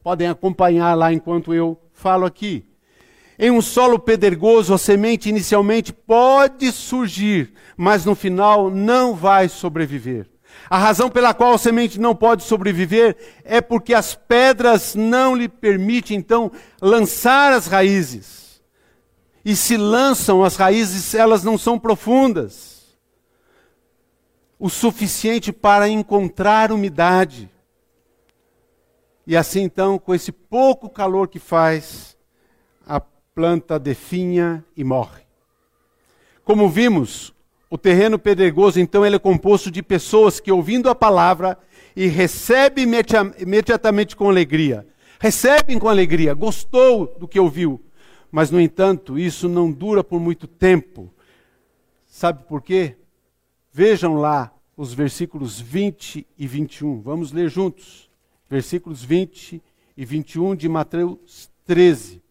Podem 0.00 0.28
acompanhar 0.28 0.94
lá 0.94 1.12
enquanto 1.12 1.52
eu 1.52 1.76
falo 1.92 2.24
aqui. 2.24 2.64
Em 3.36 3.50
um 3.50 3.60
solo 3.60 3.98
pedregoso, 3.98 4.72
a 4.72 4.78
semente 4.78 5.28
inicialmente 5.28 5.92
pode 5.92 6.70
surgir, 6.70 7.52
mas 7.76 8.04
no 8.04 8.14
final 8.14 8.70
não 8.70 9.12
vai 9.12 9.48
sobreviver. 9.48 10.30
A 10.70 10.78
razão 10.78 11.10
pela 11.10 11.34
qual 11.34 11.54
a 11.54 11.58
semente 11.58 11.98
não 11.98 12.14
pode 12.14 12.44
sobreviver 12.44 13.16
é 13.42 13.60
porque 13.60 13.92
as 13.92 14.14
pedras 14.14 14.94
não 14.94 15.34
lhe 15.34 15.48
permitem, 15.48 16.16
então, 16.16 16.52
lançar 16.80 17.52
as 17.52 17.66
raízes. 17.66 18.62
E 19.44 19.56
se 19.56 19.76
lançam 19.76 20.44
as 20.44 20.54
raízes, 20.54 21.12
elas 21.12 21.42
não 21.42 21.58
são 21.58 21.76
profundas 21.76 22.71
o 24.62 24.70
suficiente 24.70 25.52
para 25.52 25.88
encontrar 25.88 26.70
umidade. 26.70 27.50
E 29.26 29.36
assim 29.36 29.62
então, 29.62 29.98
com 29.98 30.14
esse 30.14 30.30
pouco 30.30 30.88
calor 30.88 31.26
que 31.26 31.40
faz, 31.40 32.16
a 32.86 33.00
planta 33.00 33.76
definha 33.76 34.64
e 34.76 34.84
morre. 34.84 35.22
Como 36.44 36.68
vimos, 36.68 37.34
o 37.68 37.76
terreno 37.76 38.20
pedregoso, 38.20 38.78
então, 38.78 39.04
ele 39.04 39.16
é 39.16 39.18
composto 39.18 39.68
de 39.68 39.82
pessoas 39.82 40.38
que, 40.38 40.52
ouvindo 40.52 40.88
a 40.88 40.94
palavra, 40.94 41.58
e 41.96 42.06
recebem 42.06 42.86
imediatamente 43.40 44.14
com 44.14 44.28
alegria. 44.28 44.86
Recebem 45.18 45.76
com 45.76 45.88
alegria, 45.88 46.34
gostou 46.34 47.16
do 47.18 47.26
que 47.26 47.40
ouviu. 47.40 47.84
Mas, 48.30 48.48
no 48.48 48.60
entanto, 48.60 49.18
isso 49.18 49.48
não 49.48 49.72
dura 49.72 50.04
por 50.04 50.20
muito 50.20 50.46
tempo. 50.46 51.12
Sabe 52.06 52.44
por 52.44 52.62
quê? 52.62 52.94
Vejam 53.72 54.14
lá 54.14 54.52
os 54.76 54.92
versículos 54.92 55.60
20 55.60 56.26
e 56.36 56.46
21. 56.46 57.00
Vamos 57.00 57.32
ler 57.32 57.48
juntos. 57.48 58.10
Versículos 58.48 59.02
20 59.02 59.62
e 59.96 60.04
21 60.04 60.54
de 60.54 60.68
Mateus 60.68 61.50
13. 61.64 62.22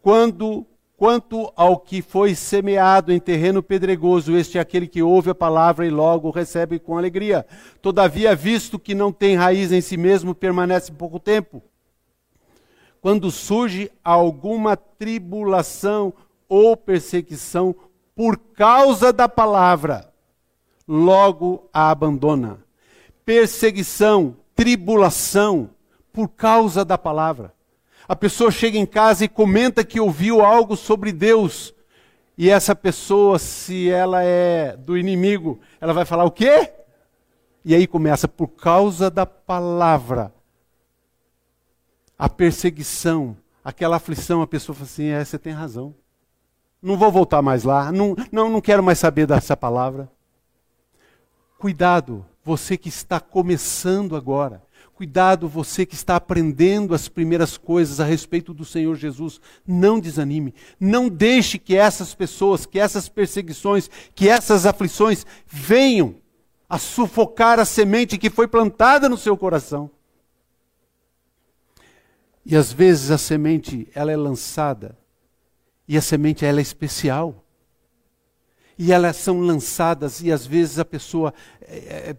Quando 0.00 0.66
Quanto 0.98 1.52
ao 1.54 1.78
que 1.78 2.02
foi 2.02 2.34
semeado 2.34 3.12
em 3.12 3.20
terreno 3.20 3.62
pedregoso, 3.62 4.36
este 4.36 4.58
é 4.58 4.60
aquele 4.60 4.88
que 4.88 5.00
ouve 5.00 5.30
a 5.30 5.34
palavra 5.34 5.86
e 5.86 5.90
logo 5.90 6.28
recebe 6.28 6.80
com 6.80 6.98
alegria. 6.98 7.46
Todavia, 7.80 8.34
visto 8.34 8.80
que 8.80 8.96
não 8.96 9.12
tem 9.12 9.36
raiz 9.36 9.70
em 9.70 9.80
si 9.80 9.96
mesmo, 9.96 10.34
permanece 10.34 10.90
pouco 10.90 11.20
tempo. 11.20 11.62
Quando 13.00 13.30
surge 13.30 13.92
alguma 14.02 14.76
tribulação 14.76 16.12
ou 16.48 16.76
perseguição 16.76 17.76
por 18.16 18.36
causa 18.36 19.12
da 19.12 19.28
palavra, 19.28 20.07
logo 20.88 21.68
a 21.72 21.90
abandona. 21.90 22.58
Perseguição, 23.24 24.36
tribulação 24.56 25.68
por 26.12 26.28
causa 26.28 26.84
da 26.84 26.96
palavra. 26.96 27.54
A 28.08 28.16
pessoa 28.16 28.50
chega 28.50 28.78
em 28.78 28.86
casa 28.86 29.26
e 29.26 29.28
comenta 29.28 29.84
que 29.84 30.00
ouviu 30.00 30.40
algo 30.40 30.74
sobre 30.74 31.12
Deus. 31.12 31.74
E 32.38 32.48
essa 32.48 32.74
pessoa, 32.74 33.38
se 33.38 33.90
ela 33.90 34.24
é 34.24 34.76
do 34.76 34.96
inimigo, 34.96 35.60
ela 35.80 35.92
vai 35.92 36.06
falar 36.06 36.24
o 36.24 36.30
quê? 36.30 36.72
E 37.64 37.74
aí 37.74 37.86
começa, 37.86 38.26
por 38.26 38.48
causa 38.48 39.10
da 39.10 39.26
palavra, 39.26 40.32
a 42.18 42.28
perseguição, 42.28 43.36
aquela 43.62 43.96
aflição, 43.96 44.40
a 44.40 44.46
pessoa 44.46 44.74
fala 44.74 44.86
assim: 44.86 45.08
é, 45.08 45.22
você 45.22 45.38
tem 45.38 45.52
razão. 45.52 45.94
Não 46.80 46.96
vou 46.96 47.12
voltar 47.12 47.42
mais 47.42 47.64
lá, 47.64 47.92
não, 47.92 48.16
não, 48.32 48.48
não 48.48 48.60
quero 48.60 48.82
mais 48.82 48.98
saber 48.98 49.26
dessa 49.26 49.56
palavra. 49.56 50.08
Cuidado, 51.58 52.24
você 52.44 52.76
que 52.76 52.88
está 52.88 53.18
começando 53.18 54.14
agora. 54.14 54.62
Cuidado, 54.94 55.48
você 55.48 55.84
que 55.84 55.94
está 55.94 56.14
aprendendo 56.14 56.94
as 56.94 57.08
primeiras 57.08 57.56
coisas 57.56 57.98
a 57.98 58.04
respeito 58.04 58.54
do 58.54 58.64
Senhor 58.64 58.94
Jesus, 58.94 59.40
não 59.66 59.98
desanime. 59.98 60.54
Não 60.78 61.08
deixe 61.08 61.58
que 61.58 61.76
essas 61.76 62.14
pessoas, 62.14 62.64
que 62.64 62.78
essas 62.78 63.08
perseguições, 63.08 63.90
que 64.14 64.28
essas 64.28 64.66
aflições 64.66 65.26
venham 65.46 66.14
a 66.68 66.78
sufocar 66.78 67.58
a 67.58 67.64
semente 67.64 68.18
que 68.18 68.30
foi 68.30 68.46
plantada 68.46 69.08
no 69.08 69.16
seu 69.16 69.36
coração. 69.36 69.90
E 72.46 72.54
às 72.56 72.72
vezes 72.72 73.10
a 73.10 73.18
semente, 73.18 73.88
ela 73.94 74.12
é 74.12 74.16
lançada, 74.16 74.96
e 75.88 75.96
a 75.96 76.00
semente 76.00 76.44
ela 76.44 76.60
é 76.60 76.62
especial. 76.62 77.44
E 78.78 78.92
elas 78.92 79.16
são 79.16 79.40
lançadas 79.40 80.20
e 80.20 80.30
às 80.30 80.46
vezes 80.46 80.78
a 80.78 80.84
pessoa 80.84 81.34
é, 81.62 82.14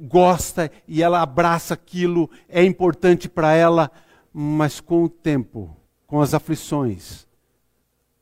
gosta 0.00 0.70
e 0.86 1.02
ela 1.02 1.20
abraça 1.20 1.74
aquilo, 1.74 2.30
é 2.48 2.64
importante 2.64 3.28
para 3.28 3.54
ela, 3.54 3.90
mas 4.32 4.80
com 4.80 5.04
o 5.04 5.08
tempo, 5.08 5.76
com 6.06 6.20
as 6.20 6.32
aflições, 6.32 7.26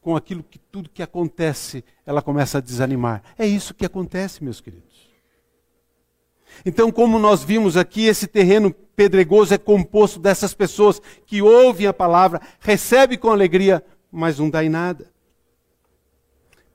com 0.01 0.17
aquilo 0.17 0.43
que 0.43 0.59
tudo 0.59 0.91
que 0.91 1.03
acontece, 1.03 1.85
ela 2.05 2.23
começa 2.23 2.59
a 2.59 2.61
desanimar. 2.61 3.23
É 3.39 3.47
isso 3.47 3.75
que 3.75 3.85
acontece, 3.85 4.43
meus 4.43 4.61
queridos. 4.61 4.87
Então, 6.65 6.91
como 6.91 7.19
nós 7.19 7.43
vimos 7.43 7.77
aqui, 7.77 8.07
esse 8.07 8.27
terreno 8.27 8.73
pedregoso 8.73 9.53
é 9.53 9.59
composto 9.59 10.19
dessas 10.19 10.55
pessoas 10.55 11.01
que 11.27 11.43
ouvem 11.43 11.87
a 11.87 11.93
palavra, 11.93 12.41
recebem 12.61 13.19
com 13.19 13.31
alegria, 13.31 13.85
mas 14.11 14.39
não 14.39 14.49
dá 14.49 14.65
em 14.65 14.69
nada. 14.69 15.11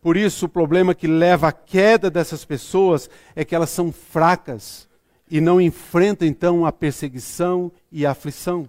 Por 0.02 0.18
isso, 0.18 0.48
o 0.48 0.50
problema 0.50 0.96
que 0.96 1.06
leva 1.06 1.50
à 1.50 1.52
queda 1.52 2.10
dessas 2.10 2.44
pessoas 2.44 3.10
é 3.36 3.46
que 3.46 3.54
elas 3.54 3.70
são 3.70 3.92
fracas 3.92 4.90
e 5.30 5.40
não 5.40 5.62
enfrentam 5.62 6.28
então 6.28 6.66
a 6.66 6.72
perseguição 6.72 7.72
e 7.92 8.06
a 8.06 8.12
aflição. 8.12 8.68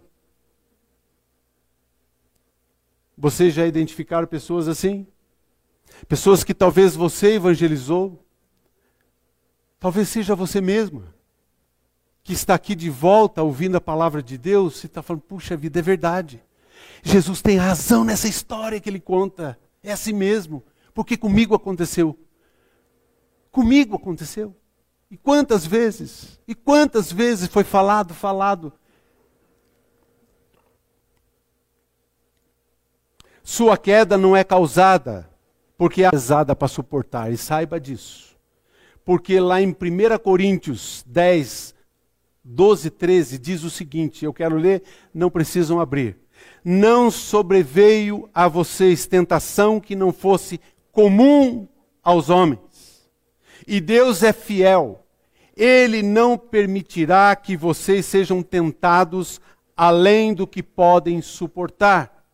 Vocês 3.17 3.55
já 3.55 3.67
identificaram 3.67 4.27
pessoas 4.27 4.69
assim? 4.69 5.07
Pessoas 6.07 6.45
que 6.45 6.53
talvez 6.53 6.95
você 6.95 7.35
evangelizou, 7.35 8.23
talvez 9.81 10.09
seja 10.09 10.35
você 10.35 10.61
mesma, 10.61 11.15
que 12.23 12.33
está 12.33 12.55
aqui 12.55 12.75
de 12.75 12.91
volta 12.91 13.43
ouvindo 13.43 13.77
a 13.77 13.81
palavra 13.81 14.23
de 14.23 14.37
Deus 14.37 14.83
e 14.83 14.87
está 14.87 15.03
falando: 15.03 15.23
puxa 15.23 15.57
vida, 15.57 15.79
é 15.79 15.83
verdade. 15.83 16.43
Jesus 17.03 17.41
tem 17.41 17.57
razão 17.57 18.05
nessa 18.05 18.29
história 18.29 18.81
que 18.81 18.89
ele 18.89 19.01
conta, 19.01 19.59
é 19.83 19.93
assim 19.93 20.13
mesmo. 20.13 20.63
Porque 20.95 21.17
comigo 21.17 21.55
aconteceu. 21.55 22.19
Comigo 23.51 23.97
aconteceu. 23.97 24.57
E 25.11 25.17
quantas 25.17 25.67
vezes? 25.67 26.41
E 26.49 26.55
quantas 26.55 27.13
vezes 27.13 27.49
foi 27.49 27.65
falado, 27.65 28.15
falado? 28.15 28.73
Sua 33.43 33.77
queda 33.77 34.17
não 34.17 34.37
é 34.37 34.45
causada 34.45 35.29
porque 35.83 36.05
é 36.05 36.11
pesada 36.11 36.55
para 36.55 36.69
suportar, 36.69 37.33
e 37.33 37.37
saiba 37.37 37.81
disso. 37.81 38.37
Porque 39.05 39.41
lá 39.41 39.61
em 39.61 39.71
1 39.71 39.75
Coríntios 40.23 41.05
10, 41.09 41.75
12, 42.45 42.89
13 42.89 43.39
diz 43.39 43.65
o 43.65 43.71
seguinte: 43.71 44.25
eu 44.25 44.33
quero 44.33 44.57
ler, 44.57 44.85
não 45.13 45.29
precisam 45.29 45.81
abrir. 45.81 46.17
Não 46.65 47.11
sobreveio 47.11 48.31
a 48.33 48.47
vocês 48.47 49.07
tentação 49.07 49.81
que 49.81 49.97
não 49.97 50.13
fosse 50.13 50.61
comum 50.93 51.67
aos 52.03 52.31
homens. 52.31 53.11
E 53.67 53.81
Deus 53.81 54.23
é 54.23 54.33
fiel. 54.33 55.05
Ele 55.57 56.03
não 56.03 56.39
permitirá 56.39 57.35
que 57.35 57.57
vocês 57.57 58.07
sejam 58.07 58.43
tentados 58.43 59.41
além 59.77 60.33
do 60.33 60.47
que 60.47 60.63
podem 60.63 61.21
suportar. 61.21 62.25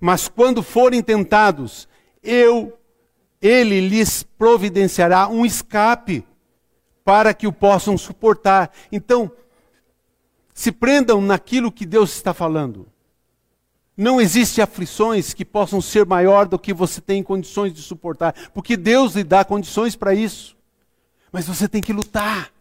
Mas 0.00 0.26
quando 0.26 0.62
forem 0.62 1.02
tentados, 1.02 1.86
eu 2.22 2.78
ele 3.40 3.80
lhes 3.80 4.22
providenciará 4.22 5.28
um 5.28 5.44
escape 5.44 6.24
para 7.04 7.34
que 7.34 7.46
o 7.48 7.52
possam 7.52 7.98
suportar. 7.98 8.70
Então, 8.90 9.32
se 10.54 10.70
prendam 10.70 11.20
naquilo 11.20 11.72
que 11.72 11.84
Deus 11.84 12.14
está 12.14 12.32
falando. 12.32 12.91
Não 13.96 14.20
existe 14.20 14.62
aflições 14.62 15.34
que 15.34 15.44
possam 15.44 15.80
ser 15.80 16.06
maior 16.06 16.46
do 16.46 16.58
que 16.58 16.72
você 16.72 17.00
tem 17.00 17.22
condições 17.22 17.74
de 17.74 17.82
suportar, 17.82 18.50
porque 18.54 18.76
Deus 18.76 19.14
lhe 19.14 19.24
dá 19.24 19.44
condições 19.44 19.94
para 19.94 20.14
isso. 20.14 20.56
Mas 21.30 21.46
você 21.46 21.68
tem 21.68 21.82
que 21.82 21.92
lutar. 21.92 22.52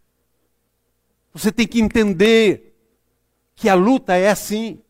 Você 1.34 1.52
tem 1.52 1.66
que 1.66 1.80
entender 1.80 2.76
que 3.56 3.70
a 3.70 3.76
luta 3.76 4.16
é 4.16 4.30
assim. 4.30 4.82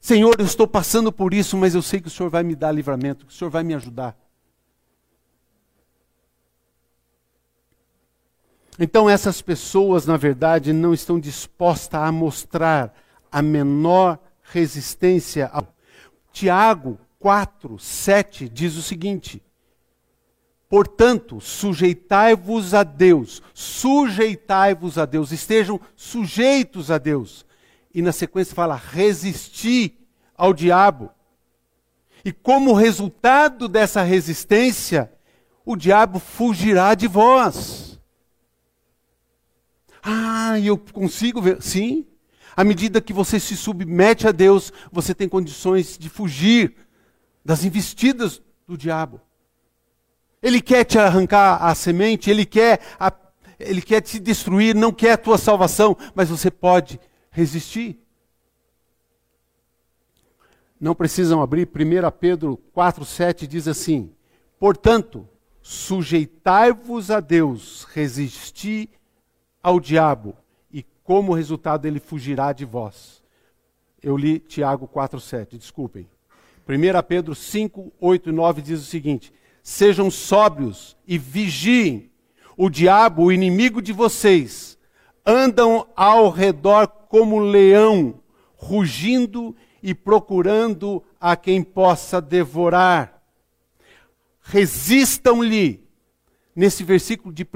Senhor, 0.00 0.34
eu 0.38 0.44
estou 0.44 0.66
passando 0.66 1.10
por 1.10 1.32
isso, 1.32 1.56
mas 1.56 1.74
eu 1.74 1.82
sei 1.82 2.00
que 2.00 2.08
o 2.08 2.10
Senhor 2.10 2.28
vai 2.28 2.42
me 2.42 2.54
dar 2.54 2.72
livramento, 2.72 3.24
que 3.24 3.32
o 3.32 3.36
Senhor 3.36 3.50
vai 3.50 3.62
me 3.62 3.74
ajudar. 3.74 4.16
Então, 8.78 9.08
essas 9.08 9.40
pessoas, 9.40 10.06
na 10.06 10.16
verdade, 10.16 10.72
não 10.72 10.92
estão 10.92 11.20
dispostas 11.20 12.00
a 12.00 12.10
mostrar 12.10 12.94
a 13.30 13.40
menor 13.40 14.18
resistência. 14.52 15.50
Tiago 16.32 16.98
4, 17.18 17.78
7 17.78 18.48
diz 18.48 18.76
o 18.76 18.82
seguinte: 18.82 19.42
Portanto, 20.68 21.40
sujeitai-vos 21.40 22.74
a 22.74 22.82
Deus, 22.82 23.42
sujeitai-vos 23.54 24.98
a 24.98 25.06
Deus, 25.06 25.32
estejam 25.32 25.80
sujeitos 25.96 26.90
a 26.90 26.98
Deus. 26.98 27.46
E 27.94 28.02
na 28.02 28.12
sequência 28.12 28.54
fala: 28.54 28.74
resisti 28.74 29.98
ao 30.36 30.52
diabo. 30.52 31.10
E 32.24 32.32
como 32.32 32.72
resultado 32.72 33.68
dessa 33.68 34.02
resistência, 34.02 35.12
o 35.64 35.76
diabo 35.76 36.18
fugirá 36.18 36.94
de 36.94 37.08
vós. 37.08 38.00
Ah, 40.02 40.58
eu 40.60 40.76
consigo 40.76 41.40
ver. 41.40 41.62
Sim. 41.62 42.06
À 42.56 42.64
medida 42.64 43.00
que 43.00 43.12
você 43.12 43.40
se 43.40 43.56
submete 43.56 44.26
a 44.26 44.32
Deus, 44.32 44.72
você 44.90 45.14
tem 45.14 45.28
condições 45.28 45.96
de 45.96 46.08
fugir 46.08 46.74
das 47.44 47.64
investidas 47.64 48.42
do 48.66 48.76
diabo. 48.76 49.20
Ele 50.42 50.60
quer 50.60 50.84
te 50.84 50.98
arrancar 50.98 51.62
a 51.64 51.74
semente, 51.74 52.30
ele 52.30 52.44
quer, 52.44 52.80
a, 52.98 53.12
ele 53.58 53.80
quer 53.80 54.00
te 54.00 54.18
destruir, 54.18 54.74
não 54.74 54.92
quer 54.92 55.12
a 55.12 55.18
tua 55.18 55.38
salvação, 55.38 55.96
mas 56.14 56.28
você 56.28 56.50
pode 56.50 57.00
resistir. 57.30 57.98
Não 60.80 60.96
precisam 60.96 61.40
abrir, 61.40 61.68
1 61.68 62.10
Pedro 62.18 62.60
4,7 62.76 63.46
diz 63.46 63.68
assim: 63.68 64.12
Portanto, 64.58 65.28
sujeitai-vos 65.62 67.08
a 67.08 67.20
Deus, 67.20 67.84
resisti 67.92 68.90
ao 69.62 69.78
diabo, 69.78 70.36
como 71.02 71.34
resultado 71.34 71.86
ele 71.86 72.00
fugirá 72.00 72.52
de 72.52 72.64
vós. 72.64 73.22
Eu 74.02 74.16
li 74.16 74.38
Tiago 74.38 74.88
4,7, 74.88 75.58
desculpem. 75.58 76.08
1 76.68 77.02
Pedro 77.06 77.34
5, 77.34 77.92
8 78.00 78.28
e 78.28 78.32
9 78.32 78.62
diz 78.62 78.80
o 78.80 78.84
seguinte: 78.84 79.32
Sejam 79.62 80.10
sóbrios 80.10 80.96
e 81.06 81.18
vigiem. 81.18 82.10
O 82.56 82.68
diabo, 82.68 83.24
o 83.24 83.32
inimigo 83.32 83.80
de 83.80 83.92
vocês, 83.92 84.78
andam 85.24 85.86
ao 85.96 86.30
redor 86.30 86.86
como 86.86 87.38
leão, 87.38 88.20
rugindo 88.54 89.56
e 89.82 89.94
procurando 89.94 91.02
a 91.20 91.34
quem 91.34 91.62
possa 91.62 92.20
devorar. 92.20 93.22
Resistam-lhe. 94.40 95.82
Nesse 96.54 96.84
versículo 96.84 97.32
de 97.32 97.44
1 97.44 97.46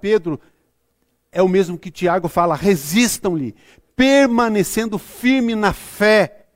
Pedro, 0.00 0.38
é 1.32 1.42
o 1.42 1.48
mesmo 1.48 1.78
que 1.78 1.90
Tiago 1.90 2.28
fala: 2.28 2.54
resistam-lhe, 2.54 3.56
permanecendo 3.96 4.98
firme 4.98 5.54
na 5.54 5.72
fé, 5.72 6.46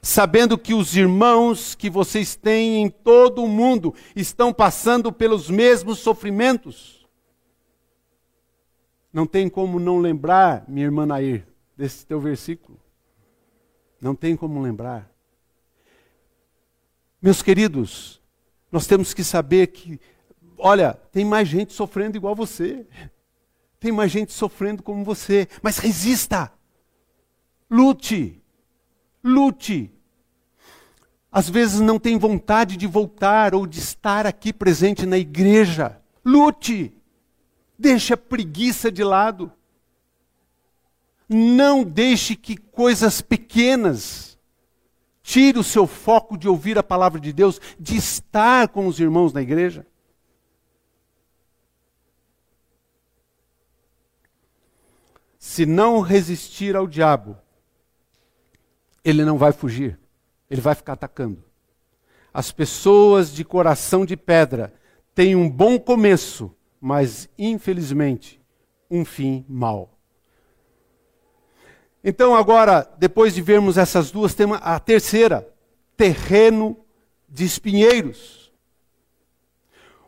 sabendo 0.00 0.56
que 0.56 0.72
os 0.72 0.96
irmãos 0.96 1.74
que 1.74 1.90
vocês 1.90 2.36
têm 2.36 2.82
em 2.82 2.88
todo 2.88 3.42
o 3.42 3.48
mundo 3.48 3.92
estão 4.14 4.52
passando 4.52 5.12
pelos 5.12 5.50
mesmos 5.50 5.98
sofrimentos. 5.98 7.04
Não 9.12 9.26
tem 9.26 9.48
como 9.48 9.78
não 9.78 9.98
lembrar, 9.98 10.64
minha 10.68 10.86
irmã 10.86 11.04
Nair, 11.06 11.46
desse 11.76 12.06
teu 12.06 12.20
versículo. 12.20 12.80
Não 14.00 14.14
tem 14.14 14.36
como 14.36 14.60
lembrar. 14.60 15.10
Meus 17.22 17.40
queridos, 17.40 18.20
nós 18.70 18.86
temos 18.86 19.14
que 19.14 19.24
saber 19.24 19.68
que, 19.68 19.98
olha, 20.58 20.94
tem 21.10 21.24
mais 21.24 21.48
gente 21.48 21.72
sofrendo 21.72 22.16
igual 22.16 22.34
você. 22.34 22.84
Tem 23.84 23.92
mais 23.92 24.10
gente 24.10 24.32
sofrendo 24.32 24.82
como 24.82 25.04
você. 25.04 25.46
Mas 25.62 25.76
resista. 25.76 26.50
Lute. 27.70 28.42
Lute. 29.22 29.92
Às 31.30 31.50
vezes 31.50 31.80
não 31.80 31.98
tem 31.98 32.16
vontade 32.16 32.78
de 32.78 32.86
voltar 32.86 33.54
ou 33.54 33.66
de 33.66 33.78
estar 33.78 34.26
aqui 34.26 34.54
presente 34.54 35.04
na 35.04 35.18
igreja. 35.18 36.00
Lute. 36.24 36.96
Deixe 37.78 38.14
a 38.14 38.16
preguiça 38.16 38.90
de 38.90 39.04
lado. 39.04 39.52
Não 41.28 41.84
deixe 41.84 42.34
que 42.36 42.56
coisas 42.56 43.20
pequenas 43.20 44.38
tire 45.22 45.58
o 45.58 45.62
seu 45.62 45.86
foco 45.86 46.38
de 46.38 46.48
ouvir 46.48 46.78
a 46.78 46.82
palavra 46.82 47.20
de 47.20 47.34
Deus, 47.34 47.60
de 47.78 47.98
estar 47.98 48.68
com 48.68 48.86
os 48.86 48.98
irmãos 48.98 49.34
na 49.34 49.42
igreja. 49.42 49.86
Se 55.54 55.64
não 55.64 56.00
resistir 56.00 56.74
ao 56.74 56.84
diabo, 56.84 57.38
ele 59.04 59.24
não 59.24 59.38
vai 59.38 59.52
fugir, 59.52 59.96
ele 60.50 60.60
vai 60.60 60.74
ficar 60.74 60.94
atacando. 60.94 61.44
As 62.32 62.50
pessoas 62.50 63.32
de 63.32 63.44
coração 63.44 64.04
de 64.04 64.16
pedra 64.16 64.74
têm 65.14 65.36
um 65.36 65.48
bom 65.48 65.78
começo, 65.78 66.52
mas 66.80 67.28
infelizmente 67.38 68.42
um 68.90 69.04
fim 69.04 69.46
mau. 69.48 69.96
Então, 72.02 72.34
agora, 72.34 72.92
depois 72.98 73.32
de 73.32 73.40
vermos 73.40 73.78
essas 73.78 74.10
duas, 74.10 74.34
tem 74.34 74.48
a 74.60 74.80
terceira: 74.80 75.48
terreno 75.96 76.76
de 77.28 77.44
espinheiros. 77.44 78.52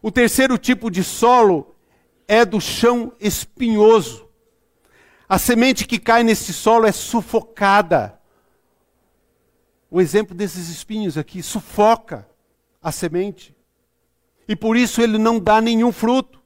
O 0.02 0.10
terceiro 0.10 0.58
tipo 0.58 0.90
de 0.90 1.04
solo 1.04 1.76
é 2.26 2.44
do 2.44 2.60
chão 2.60 3.12
espinhoso. 3.20 4.25
A 5.28 5.38
semente 5.38 5.86
que 5.86 5.98
cai 5.98 6.22
nesse 6.22 6.52
solo 6.52 6.86
é 6.86 6.92
sufocada. 6.92 8.18
O 9.90 10.00
exemplo 10.00 10.34
desses 10.34 10.68
espinhos 10.68 11.18
aqui 11.18 11.42
sufoca 11.42 12.28
a 12.82 12.92
semente. 12.92 13.54
E 14.48 14.54
por 14.54 14.76
isso 14.76 15.02
ele 15.02 15.18
não 15.18 15.38
dá 15.38 15.60
nenhum 15.60 15.90
fruto. 15.90 16.40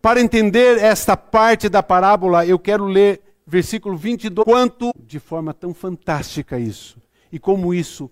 Para 0.00 0.20
entender 0.20 0.78
esta 0.78 1.16
parte 1.16 1.68
da 1.68 1.82
parábola, 1.82 2.46
eu 2.46 2.58
quero 2.58 2.84
ler 2.84 3.20
versículo 3.46 3.96
22, 3.96 4.44
quanto 4.44 4.92
de 4.96 5.18
forma 5.18 5.52
tão 5.52 5.74
fantástica 5.74 6.56
isso, 6.56 7.02
e 7.32 7.38
como 7.38 7.74
isso 7.74 8.08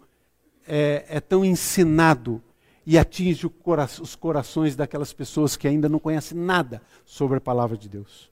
é, 0.66 1.04
é 1.08 1.20
tão 1.20 1.44
ensinado 1.44 2.42
e 2.84 2.98
atinge 2.98 3.48
cora 3.48 3.88
os 4.00 4.16
corações 4.16 4.74
daquelas 4.74 5.12
pessoas 5.12 5.56
que 5.56 5.68
ainda 5.68 5.88
não 5.88 6.00
conhecem 6.00 6.36
nada 6.36 6.82
sobre 7.04 7.36
a 7.36 7.40
palavra 7.40 7.76
de 7.76 7.88
Deus. 7.88 8.30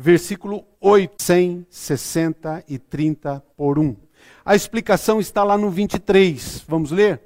Versículo 0.00 0.64
8, 0.80 1.20
100, 1.20 1.66
60 1.68 2.64
e 2.68 2.78
30 2.78 3.42
por 3.56 3.80
1. 3.80 3.96
A 4.44 4.54
explicação 4.54 5.18
está 5.18 5.42
lá 5.42 5.58
no 5.58 5.72
23. 5.72 6.64
Vamos 6.68 6.92
ler? 6.92 7.20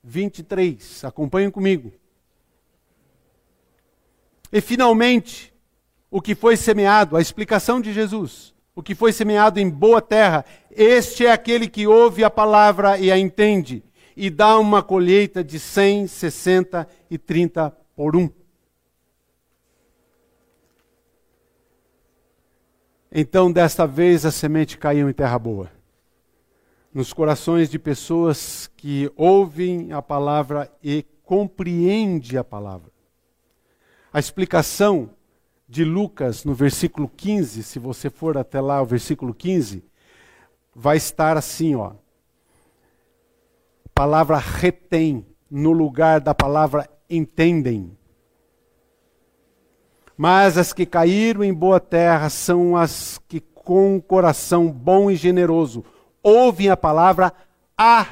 23. 0.00 1.02
Acompanhem 1.02 1.50
comigo. 1.50 1.92
E 4.52 4.60
finalmente, 4.60 5.52
o 6.08 6.22
que 6.22 6.36
foi 6.36 6.56
semeado, 6.56 7.16
a 7.16 7.20
explicação 7.20 7.80
de 7.80 7.92
Jesus. 7.92 8.54
O 8.76 8.82
que 8.82 8.94
foi 8.94 9.12
semeado 9.12 9.58
em 9.58 9.68
boa 9.68 10.00
terra, 10.00 10.44
este 10.70 11.26
é 11.26 11.32
aquele 11.32 11.66
que 11.66 11.88
ouve 11.88 12.22
a 12.22 12.30
palavra 12.30 12.96
e 12.96 13.10
a 13.10 13.18
entende, 13.18 13.82
e 14.16 14.30
dá 14.30 14.56
uma 14.56 14.84
colheita 14.84 15.42
de 15.42 15.58
100, 15.58 16.06
60 16.06 16.88
e 17.10 17.18
30 17.18 17.70
por 17.96 18.14
um. 18.14 18.30
Então, 23.16 23.52
desta 23.52 23.86
vez, 23.86 24.26
a 24.26 24.32
semente 24.32 24.76
caiu 24.76 25.08
em 25.08 25.12
terra 25.12 25.38
boa. 25.38 25.70
Nos 26.92 27.12
corações 27.12 27.70
de 27.70 27.78
pessoas 27.78 28.68
que 28.76 29.08
ouvem 29.14 29.92
a 29.92 30.02
palavra 30.02 30.68
e 30.82 31.06
compreendem 31.22 32.36
a 32.36 32.42
palavra. 32.42 32.90
A 34.12 34.18
explicação 34.18 35.10
de 35.68 35.84
Lucas, 35.84 36.44
no 36.44 36.54
versículo 36.54 37.08
15, 37.08 37.62
se 37.62 37.78
você 37.78 38.10
for 38.10 38.36
até 38.36 38.60
lá, 38.60 38.82
o 38.82 38.86
versículo 38.86 39.32
15, 39.32 39.84
vai 40.74 40.96
estar 40.96 41.36
assim, 41.36 41.76
ó. 41.76 41.92
Palavra 43.94 44.38
retém 44.38 45.24
no 45.48 45.70
lugar 45.70 46.20
da 46.20 46.34
palavra 46.34 46.90
entendem. 47.08 47.96
Mas 50.16 50.56
as 50.56 50.72
que 50.72 50.86
caíram 50.86 51.42
em 51.42 51.52
boa 51.52 51.80
terra 51.80 52.28
são 52.30 52.76
as 52.76 53.20
que 53.28 53.40
com 53.40 53.96
um 53.96 54.00
coração 54.00 54.70
bom 54.70 55.10
e 55.10 55.16
generoso 55.16 55.84
ouvem 56.22 56.70
a 56.70 56.76
palavra, 56.76 57.32
a 57.76 58.06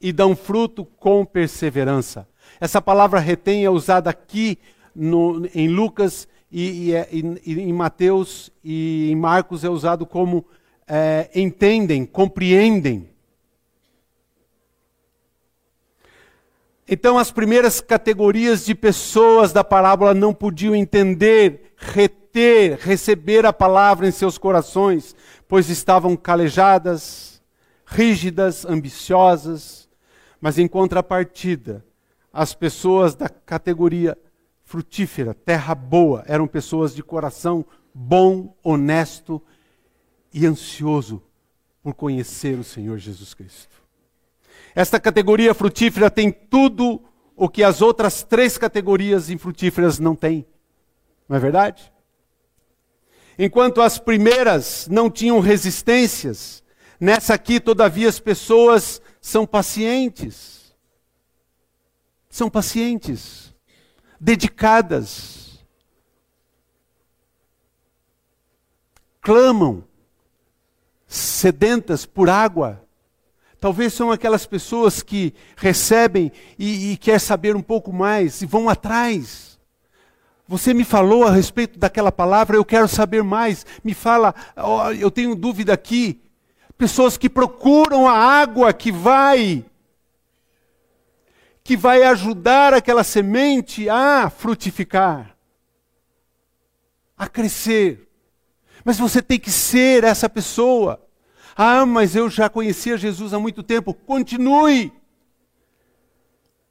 e 0.00 0.12
dão 0.12 0.34
fruto 0.34 0.84
com 0.84 1.24
perseverança. 1.24 2.26
Essa 2.58 2.80
palavra 2.80 3.20
retém 3.20 3.64
é 3.64 3.70
usada 3.70 4.08
aqui 4.08 4.58
no, 4.94 5.46
em 5.54 5.68
Lucas 5.68 6.26
e, 6.50 6.88
e, 6.88 6.94
é, 6.94 7.08
e, 7.12 7.60
em 7.60 7.72
Mateus 7.72 8.50
e 8.64 9.10
em 9.10 9.16
Marcos 9.16 9.62
é 9.64 9.68
usado 9.68 10.06
como 10.06 10.44
é, 10.88 11.30
entendem, 11.34 12.04
compreendem. 12.04 13.11
Então, 16.94 17.16
as 17.16 17.30
primeiras 17.30 17.80
categorias 17.80 18.66
de 18.66 18.74
pessoas 18.74 19.50
da 19.50 19.64
parábola 19.64 20.12
não 20.12 20.34
podiam 20.34 20.74
entender, 20.74 21.72
reter, 21.78 22.78
receber 22.78 23.46
a 23.46 23.52
palavra 23.52 24.06
em 24.06 24.10
seus 24.10 24.36
corações, 24.36 25.16
pois 25.48 25.70
estavam 25.70 26.14
calejadas, 26.14 27.42
rígidas, 27.86 28.66
ambiciosas. 28.66 29.88
Mas, 30.38 30.58
em 30.58 30.68
contrapartida, 30.68 31.82
as 32.30 32.52
pessoas 32.52 33.14
da 33.14 33.26
categoria 33.26 34.14
frutífera, 34.62 35.32
terra 35.32 35.74
boa. 35.74 36.22
Eram 36.26 36.46
pessoas 36.46 36.94
de 36.94 37.02
coração 37.02 37.64
bom, 37.94 38.54
honesto 38.62 39.40
e 40.30 40.44
ansioso 40.44 41.22
por 41.82 41.94
conhecer 41.94 42.58
o 42.58 42.64
Senhor 42.64 42.98
Jesus 42.98 43.32
Cristo. 43.32 43.81
Esta 44.74 44.98
categoria 44.98 45.54
frutífera 45.54 46.10
tem 46.10 46.30
tudo 46.30 47.02
o 47.36 47.48
que 47.48 47.62
as 47.62 47.82
outras 47.82 48.22
três 48.22 48.56
categorias 48.56 49.30
infrutíferas 49.30 49.98
não 49.98 50.14
têm. 50.14 50.46
Não 51.28 51.36
é 51.36 51.40
verdade? 51.40 51.92
Enquanto 53.38 53.80
as 53.80 53.98
primeiras 53.98 54.86
não 54.88 55.10
tinham 55.10 55.40
resistências, 55.40 56.62
nessa 57.00 57.34
aqui, 57.34 57.58
todavia, 57.58 58.08
as 58.08 58.20
pessoas 58.20 59.00
são 59.20 59.46
pacientes. 59.46 60.74
São 62.28 62.48
pacientes, 62.48 63.54
dedicadas, 64.18 65.66
clamam, 69.20 69.84
sedentas 71.06 72.06
por 72.06 72.30
água. 72.30 72.82
Talvez 73.62 73.92
são 73.92 74.10
aquelas 74.10 74.44
pessoas 74.44 75.04
que 75.04 75.32
recebem 75.56 76.32
e, 76.58 76.90
e 76.90 76.96
quer 76.96 77.20
saber 77.20 77.54
um 77.54 77.62
pouco 77.62 77.92
mais 77.92 78.42
e 78.42 78.46
vão 78.46 78.68
atrás. 78.68 79.56
Você 80.48 80.74
me 80.74 80.82
falou 80.82 81.22
a 81.22 81.30
respeito 81.30 81.78
daquela 81.78 82.10
palavra, 82.10 82.56
eu 82.56 82.64
quero 82.64 82.88
saber 82.88 83.22
mais. 83.22 83.64
Me 83.84 83.94
fala, 83.94 84.34
oh, 84.56 84.90
eu 84.90 85.12
tenho 85.12 85.36
dúvida 85.36 85.72
aqui. 85.72 86.20
Pessoas 86.76 87.16
que 87.16 87.30
procuram 87.30 88.08
a 88.08 88.18
água 88.18 88.72
que 88.72 88.90
vai 88.90 89.64
que 91.62 91.76
vai 91.76 92.02
ajudar 92.02 92.74
aquela 92.74 93.04
semente 93.04 93.88
a 93.88 94.28
frutificar, 94.28 95.36
a 97.16 97.28
crescer. 97.28 98.08
Mas 98.84 98.98
você 98.98 99.22
tem 99.22 99.38
que 99.38 99.52
ser 99.52 100.02
essa 100.02 100.28
pessoa. 100.28 101.01
Ah, 101.56 101.84
mas 101.84 102.16
eu 102.16 102.30
já 102.30 102.48
conhecia 102.48 102.96
Jesus 102.96 103.32
há 103.34 103.38
muito 103.38 103.62
tempo. 103.62 103.92
Continue. 103.92 104.92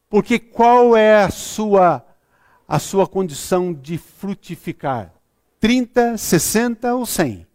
Porque 0.09 0.39
qual 0.39 0.95
é 0.95 1.23
a 1.23 1.29
sua 1.29 2.05
a 2.67 2.79
sua 2.79 3.05
condição 3.05 3.73
de 3.73 3.97
frutificar? 3.97 5.13
30, 5.59 6.17
60 6.17 6.95
ou 6.95 7.05
100? 7.05 7.45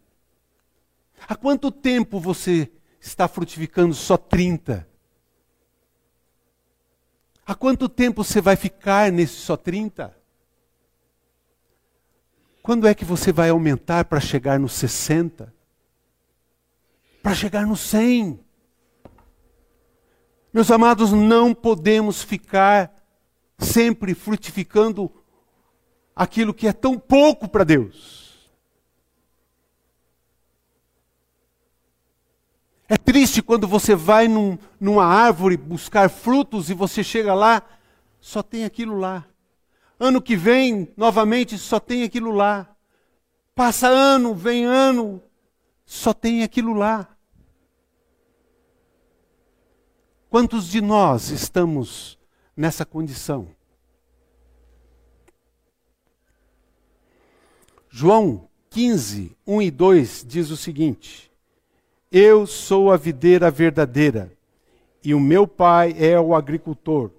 Há 1.27 1.35
quanto 1.35 1.71
tempo 1.71 2.19
você 2.19 2.71
está 2.99 3.27
frutificando 3.27 3.93
só 3.93 4.15
30? 4.15 4.87
Há 7.45 7.55
quanto 7.55 7.89
tempo 7.89 8.23
você 8.23 8.39
vai 8.41 8.55
ficar 8.55 9.11
nesse 9.11 9.35
só 9.35 9.57
30? 9.57 10.15
Quando 12.61 12.87
é 12.87 12.93
que 12.93 13.05
você 13.05 13.31
vai 13.31 13.49
aumentar 13.49 14.05
para 14.05 14.19
chegar 14.19 14.59
nos 14.59 14.73
60? 14.73 15.53
Para 17.27 17.35
chegar 17.35 17.67
no 17.67 17.75
100? 17.75 18.39
Meus 20.53 20.71
amados, 20.71 21.11
não 21.11 21.53
podemos 21.53 22.23
ficar 22.23 22.89
sempre 23.59 24.13
frutificando 24.15 25.11
aquilo 26.15 26.53
que 26.53 26.69
é 26.69 26.71
tão 26.71 26.97
pouco 26.97 27.49
para 27.49 27.65
Deus. 27.65 28.49
É 32.87 32.95
triste 32.95 33.41
quando 33.41 33.67
você 33.67 33.93
vai 33.93 34.29
num, 34.29 34.57
numa 34.79 35.05
árvore 35.05 35.57
buscar 35.57 36.09
frutos 36.09 36.69
e 36.69 36.73
você 36.73 37.03
chega 37.03 37.33
lá, 37.33 37.61
só 38.21 38.41
tem 38.41 38.63
aquilo 38.63 38.97
lá. 38.97 39.25
Ano 39.99 40.21
que 40.21 40.37
vem, 40.37 40.93
novamente, 40.95 41.57
só 41.57 41.77
tem 41.77 42.03
aquilo 42.03 42.31
lá. 42.31 42.73
Passa 43.53 43.89
ano, 43.89 44.33
vem 44.33 44.63
ano, 44.63 45.21
só 45.85 46.13
tem 46.13 46.41
aquilo 46.41 46.71
lá. 46.71 47.16
Quantos 50.29 50.67
de 50.67 50.81
nós 50.81 51.29
estamos 51.29 52.19
nessa 52.55 52.85
condição? 52.85 53.47
João 57.89 58.49
15, 58.69 59.37
1 59.47 59.61
e 59.61 59.71
2 59.71 60.25
diz 60.27 60.51
o 60.51 60.57
seguinte: 60.57 61.31
Eu 62.11 62.45
sou 62.45 62.91
a 62.91 62.97
videira 62.97 63.49
verdadeira, 63.49 64.29
e 65.01 65.13
o 65.13 65.19
meu 65.19 65.47
pai 65.47 65.95
é 65.97 66.19
o 66.19 66.35
agricultor. 66.35 67.09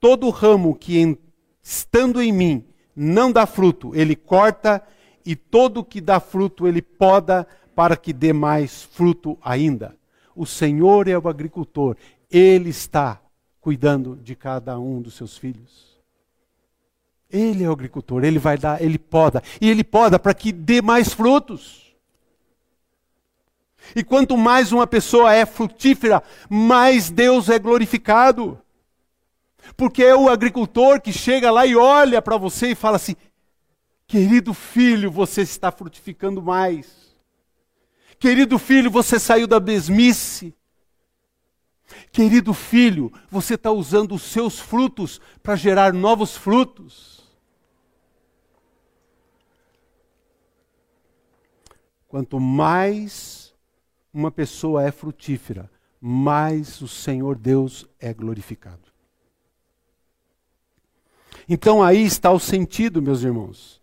Todo 0.00 0.28
ramo 0.30 0.74
que, 0.74 1.16
estando 1.62 2.20
em 2.20 2.32
mim, 2.32 2.64
não 2.96 3.30
dá 3.30 3.46
fruto, 3.46 3.94
ele 3.94 4.16
corta, 4.16 4.82
e 5.24 5.36
todo 5.36 5.84
que 5.84 6.00
dá 6.00 6.18
fruto, 6.18 6.66
ele 6.66 6.82
poda, 6.82 7.46
para 7.76 7.96
que 7.96 8.12
dê 8.12 8.32
mais 8.32 8.82
fruto 8.82 9.38
ainda. 9.40 9.96
O 10.34 10.46
Senhor 10.46 11.08
é 11.08 11.16
o 11.16 11.28
agricultor, 11.28 11.96
ele 12.30 12.70
está 12.70 13.20
cuidando 13.60 14.16
de 14.16 14.34
cada 14.34 14.78
um 14.78 15.00
dos 15.00 15.14
seus 15.14 15.36
filhos. 15.36 15.92
Ele 17.30 17.64
é 17.64 17.68
o 17.68 17.72
agricultor, 17.72 18.24
ele 18.24 18.38
vai 18.38 18.58
dar, 18.58 18.82
ele 18.82 18.98
poda, 18.98 19.42
e 19.60 19.70
ele 19.70 19.82
poda 19.82 20.18
para 20.18 20.34
que 20.34 20.52
dê 20.52 20.82
mais 20.82 21.14
frutos. 21.14 21.94
E 23.96 24.04
quanto 24.04 24.36
mais 24.36 24.72
uma 24.72 24.86
pessoa 24.86 25.32
é 25.32 25.44
frutífera, 25.44 26.22
mais 26.48 27.10
Deus 27.10 27.48
é 27.48 27.58
glorificado. 27.58 28.58
Porque 29.76 30.02
é 30.02 30.14
o 30.14 30.28
agricultor 30.28 31.00
que 31.00 31.12
chega 31.12 31.50
lá 31.50 31.66
e 31.66 31.76
olha 31.76 32.20
para 32.20 32.36
você 32.36 32.68
e 32.68 32.74
fala 32.74 32.96
assim: 32.96 33.16
querido 34.06 34.52
filho, 34.52 35.10
você 35.10 35.42
está 35.42 35.70
frutificando 35.70 36.42
mais. 36.42 37.01
Querido 38.22 38.56
filho, 38.56 38.88
você 38.88 39.18
saiu 39.18 39.48
da 39.48 39.58
mesmice. 39.58 40.54
Querido 42.12 42.54
filho, 42.54 43.12
você 43.28 43.54
está 43.54 43.72
usando 43.72 44.14
os 44.14 44.22
seus 44.22 44.60
frutos 44.60 45.20
para 45.42 45.56
gerar 45.56 45.92
novos 45.92 46.36
frutos. 46.36 47.28
Quanto 52.06 52.38
mais 52.38 53.52
uma 54.14 54.30
pessoa 54.30 54.84
é 54.84 54.92
frutífera, 54.92 55.68
mais 56.00 56.80
o 56.80 56.86
Senhor 56.86 57.36
Deus 57.36 57.88
é 57.98 58.14
glorificado. 58.14 58.92
Então 61.48 61.82
aí 61.82 62.04
está 62.04 62.30
o 62.30 62.38
sentido, 62.38 63.02
meus 63.02 63.24
irmãos, 63.24 63.82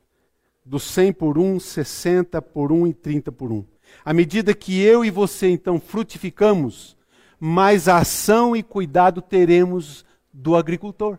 do 0.64 0.80
100 0.80 1.12
por 1.12 1.38
1, 1.38 1.60
60 1.60 2.42
por 2.42 2.72
1 2.72 2.88
e 2.88 2.94
30 2.94 3.34
por 3.34 3.52
1. 3.52 3.79
À 4.04 4.14
medida 4.14 4.54
que 4.54 4.82
eu 4.82 5.04
e 5.04 5.12
você 5.12 5.50
então 5.50 5.80
frutificamos, 5.80 6.98
mais 7.40 7.88
ação 7.88 8.56
e 8.56 8.64
cuidado 8.64 9.22
teremos 9.22 10.06
do 10.34 10.56
agricultor. 10.56 11.18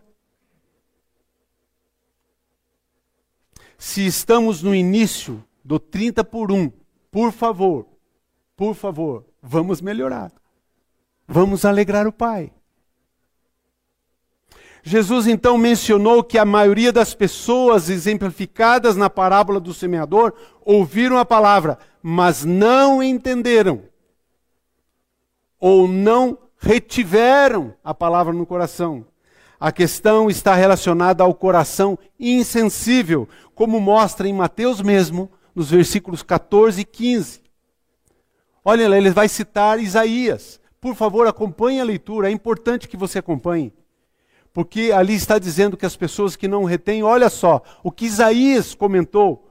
Se 3.77 4.05
estamos 4.05 4.61
no 4.61 4.75
início 4.75 5.43
do 5.63 5.79
30 5.79 6.23
por 6.23 6.51
1, 6.51 6.71
por 7.09 7.31
favor, 7.31 7.87
por 8.55 8.75
favor, 8.75 9.25
vamos 9.41 9.81
melhorar. 9.81 10.31
Vamos 11.27 11.65
alegrar 11.65 12.07
o 12.07 12.11
Pai. 12.11 12.51
Jesus 14.83 15.27
então 15.27 15.57
mencionou 15.57 16.23
que 16.23 16.37
a 16.37 16.45
maioria 16.45 16.91
das 16.91 17.13
pessoas 17.13 17.89
exemplificadas 17.89 18.95
na 18.95 19.09
parábola 19.09 19.59
do 19.59 19.73
semeador 19.73 20.33
ouviram 20.63 21.17
a 21.17 21.25
palavra, 21.25 21.77
mas 22.01 22.43
não 22.43 23.01
entenderam, 23.01 23.83
ou 25.59 25.87
não 25.87 26.37
retiveram 26.57 27.73
a 27.83 27.93
palavra 27.93 28.33
no 28.33 28.45
coração. 28.45 29.05
A 29.59 29.71
questão 29.71 30.29
está 30.29 30.55
relacionada 30.55 31.23
ao 31.23 31.33
coração 31.33 31.97
insensível, 32.19 33.29
como 33.53 33.79
mostra 33.79 34.27
em 34.27 34.33
Mateus 34.33 34.81
mesmo, 34.81 35.29
nos 35.53 35.69
versículos 35.69 36.23
14 36.23 36.81
e 36.81 36.85
15. 36.85 37.41
Olha 38.65 38.89
lá, 38.89 38.97
ele 38.97 39.11
vai 39.11 39.27
citar 39.27 39.79
Isaías. 39.79 40.59
Por 40.79 40.95
favor, 40.95 41.27
acompanhe 41.27 41.79
a 41.79 41.83
leitura, 41.83 42.27
é 42.27 42.31
importante 42.31 42.87
que 42.87 42.97
você 42.97 43.19
acompanhe. 43.19 43.71
Porque 44.53 44.91
ali 44.91 45.13
está 45.13 45.37
dizendo 45.37 45.77
que 45.77 45.85
as 45.85 45.95
pessoas 45.95 46.35
que 46.35 46.47
não 46.47 46.63
retêm, 46.63 47.03
olha 47.03 47.29
só, 47.29 47.61
o 47.83 47.91
que 47.91 48.05
Isaías 48.05 48.73
comentou. 48.73 49.50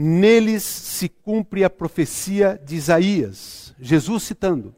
Neles 0.00 0.62
se 0.62 1.08
cumpre 1.08 1.64
a 1.64 1.68
profecia 1.68 2.56
de 2.64 2.76
Isaías. 2.76 3.74
Jesus 3.80 4.22
citando: 4.22 4.72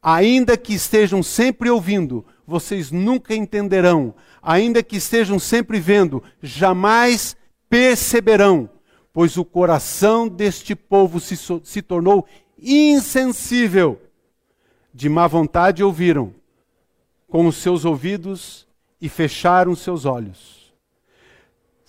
Ainda 0.00 0.56
que 0.56 0.72
estejam 0.72 1.20
sempre 1.20 1.68
ouvindo, 1.68 2.24
vocês 2.46 2.92
nunca 2.92 3.34
entenderão. 3.34 4.14
Ainda 4.40 4.80
que 4.80 4.98
estejam 4.98 5.36
sempre 5.40 5.80
vendo, 5.80 6.22
jamais 6.40 7.36
perceberão. 7.68 8.70
Pois 9.12 9.36
o 9.36 9.44
coração 9.44 10.28
deste 10.28 10.76
povo 10.76 11.18
se, 11.18 11.36
se 11.64 11.82
tornou 11.82 12.24
insensível. 12.56 14.00
De 14.94 15.08
má 15.08 15.26
vontade 15.26 15.82
ouviram 15.82 16.32
com 17.26 17.48
os 17.48 17.56
seus 17.56 17.84
ouvidos 17.84 18.64
e 19.00 19.08
fecharam 19.08 19.74
seus 19.74 20.04
olhos. 20.04 20.61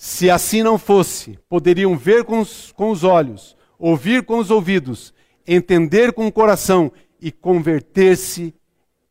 Se 0.03 0.29
assim 0.29 0.61
não 0.61 0.77
fosse, 0.77 1.39
poderiam 1.47 1.97
ver 1.97 2.25
com 2.25 2.41
os, 2.41 2.73
com 2.73 2.91
os 2.91 3.05
olhos, 3.05 3.55
ouvir 3.79 4.25
com 4.25 4.37
os 4.37 4.51
ouvidos, 4.51 5.13
entender 5.47 6.11
com 6.11 6.27
o 6.27 6.31
coração 6.31 6.91
e 7.21 7.31
converter-se, 7.31 8.53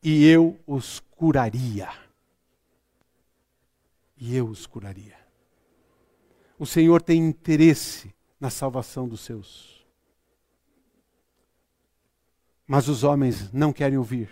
e 0.03 0.27
eu 0.27 0.61
os 0.67 1.01
curaria. 1.17 1.89
E 4.19 4.37
eu 4.37 4.47
os 4.47 4.67
curaria. 4.67 5.17
O 6.59 6.67
Senhor 6.67 7.01
tem 7.01 7.27
interesse 7.27 8.15
na 8.39 8.51
salvação 8.51 9.09
dos 9.09 9.23
seus. 9.23 9.87
Mas 12.67 12.87
os 12.87 13.03
homens 13.03 13.51
não 13.51 13.73
querem 13.73 13.97
ouvir, 13.97 14.29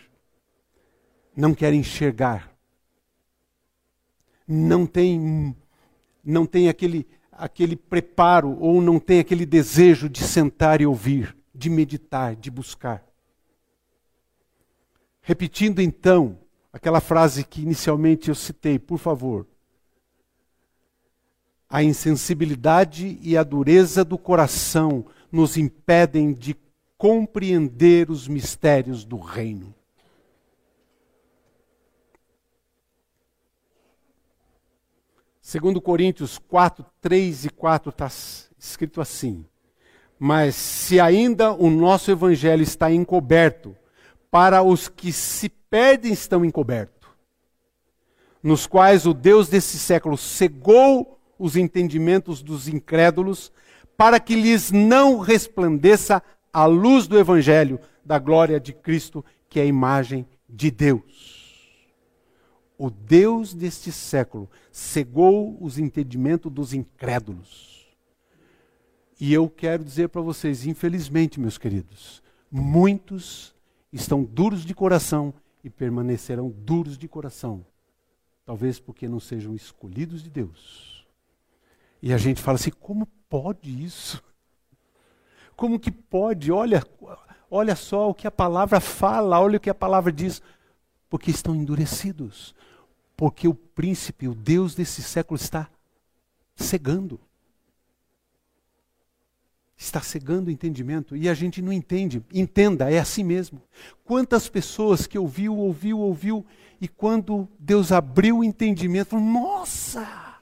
não 1.34 1.54
querem 1.54 1.80
enxergar, 1.80 2.54
não 4.46 4.86
tem, 4.86 5.56
não 6.24 6.46
tem 6.46 6.68
aquele, 6.68 7.06
aquele 7.32 7.76
preparo 7.76 8.56
ou 8.60 8.80
não 8.80 8.98
tem 8.98 9.20
aquele 9.20 9.46
desejo 9.46 10.08
de 10.08 10.22
sentar 10.22 10.80
e 10.80 10.86
ouvir, 10.86 11.36
de 11.54 11.68
meditar, 11.70 12.36
de 12.36 12.50
buscar. 12.50 13.04
Repetindo 15.22 15.80
então 15.80 16.38
aquela 16.72 17.00
frase 17.00 17.44
que 17.44 17.62
inicialmente 17.62 18.28
eu 18.28 18.34
citei, 18.34 18.78
por 18.78 18.98
favor 18.98 19.46
a 21.70 21.84
insensibilidade 21.84 23.16
e 23.22 23.36
a 23.36 23.44
dureza 23.44 24.04
do 24.04 24.18
coração 24.18 25.06
nos 25.30 25.56
impedem 25.56 26.32
de 26.32 26.56
compreender 26.98 28.10
os 28.10 28.26
mistérios 28.26 29.04
do 29.04 29.16
reino. 29.16 29.72
Segundo 35.50 35.80
Coríntios 35.80 36.38
4, 36.38 36.86
3 37.00 37.46
e 37.46 37.50
4 37.50 37.90
está 37.90 38.08
escrito 38.56 39.00
assim: 39.00 39.44
Mas 40.16 40.54
se 40.54 41.00
ainda 41.00 41.52
o 41.52 41.68
nosso 41.68 42.08
evangelho 42.08 42.62
está 42.62 42.88
encoberto, 42.92 43.74
para 44.30 44.62
os 44.62 44.86
que 44.86 45.12
se 45.12 45.48
perdem 45.48 46.12
estão 46.12 46.44
encoberto, 46.44 47.08
nos 48.40 48.64
quais 48.64 49.06
o 49.06 49.12
Deus 49.12 49.48
desse 49.48 49.76
século 49.76 50.16
cegou 50.16 51.20
os 51.36 51.56
entendimentos 51.56 52.44
dos 52.44 52.68
incrédulos, 52.68 53.50
para 53.96 54.20
que 54.20 54.36
lhes 54.36 54.70
não 54.70 55.18
resplandeça 55.18 56.22
a 56.52 56.64
luz 56.64 57.08
do 57.08 57.18
Evangelho 57.18 57.80
da 58.04 58.20
glória 58.20 58.60
de 58.60 58.72
Cristo, 58.72 59.24
que 59.48 59.58
é 59.58 59.64
a 59.64 59.66
imagem 59.66 60.24
de 60.48 60.70
Deus. 60.70 61.39
O 62.80 62.88
Deus 62.88 63.52
deste 63.52 63.92
século 63.92 64.48
cegou 64.72 65.58
os 65.60 65.78
entendimentos 65.78 66.50
dos 66.50 66.72
incrédulos. 66.72 67.86
E 69.20 69.34
eu 69.34 69.50
quero 69.50 69.84
dizer 69.84 70.08
para 70.08 70.22
vocês, 70.22 70.64
infelizmente, 70.64 71.38
meus 71.38 71.58
queridos, 71.58 72.22
muitos 72.50 73.54
estão 73.92 74.24
duros 74.24 74.64
de 74.64 74.74
coração 74.74 75.34
e 75.62 75.68
permanecerão 75.68 76.48
duros 76.48 76.96
de 76.96 77.06
coração. 77.06 77.66
Talvez 78.46 78.80
porque 78.80 79.06
não 79.06 79.20
sejam 79.20 79.54
escolhidos 79.54 80.22
de 80.22 80.30
Deus 80.30 81.00
e 82.02 82.12
a 82.12 82.18
gente 82.18 82.40
fala 82.40 82.56
assim: 82.56 82.70
como 82.70 83.06
pode 83.28 83.84
isso? 83.84 84.22
Como 85.54 85.78
que 85.78 85.90
pode? 85.90 86.50
Olha, 86.50 86.82
olha 87.50 87.76
só 87.76 88.08
o 88.08 88.14
que 88.14 88.26
a 88.26 88.30
palavra 88.30 88.80
fala, 88.80 89.38
olha 89.38 89.58
o 89.58 89.60
que 89.60 89.68
a 89.68 89.74
palavra 89.74 90.10
diz. 90.10 90.40
Porque 91.08 91.30
estão 91.30 91.54
endurecidos. 91.54 92.54
Porque 93.20 93.46
o 93.46 93.52
príncipe, 93.52 94.26
o 94.26 94.34
Deus 94.34 94.74
desse 94.74 95.02
século, 95.02 95.38
está 95.38 95.68
cegando. 96.56 97.20
Está 99.76 100.00
cegando 100.00 100.48
o 100.48 100.50
entendimento 100.50 101.14
e 101.14 101.28
a 101.28 101.34
gente 101.34 101.60
não 101.60 101.70
entende. 101.70 102.24
Entenda, 102.32 102.90
é 102.90 102.98
assim 102.98 103.22
mesmo. 103.22 103.60
Quantas 104.04 104.48
pessoas 104.48 105.06
que 105.06 105.18
ouviu, 105.18 105.54
ouviu, 105.54 105.98
ouviu, 105.98 106.46
e 106.80 106.88
quando 106.88 107.46
Deus 107.58 107.92
abriu 107.92 108.38
o 108.38 108.44
entendimento, 108.44 109.10
falou, 109.10 109.26
nossa! 109.26 110.40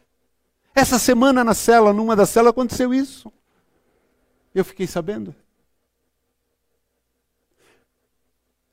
Essa 0.72 1.00
semana 1.00 1.42
na 1.42 1.54
cela, 1.54 1.92
numa 1.92 2.14
das 2.14 2.30
celas, 2.30 2.50
aconteceu 2.50 2.94
isso. 2.94 3.32
Eu 4.54 4.64
fiquei 4.64 4.86
sabendo. 4.86 5.34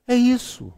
É 0.06 0.14
isso. 0.14 0.72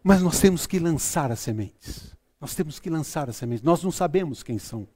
Mas 0.00 0.22
nós 0.22 0.38
temos 0.38 0.64
que 0.64 0.78
lançar 0.78 1.32
as 1.32 1.40
sementes. 1.40 2.15
Nós 2.40 2.54
temos 2.54 2.78
que 2.78 2.90
lançar 2.90 3.28
as 3.28 3.36
sementes. 3.36 3.64
Nós 3.64 3.82
não 3.82 3.90
sabemos 3.90 4.42
quem 4.42 4.58
são. 4.58 4.86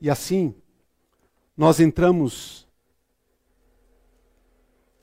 E 0.00 0.10
assim, 0.10 0.54
nós 1.56 1.80
entramos 1.80 2.66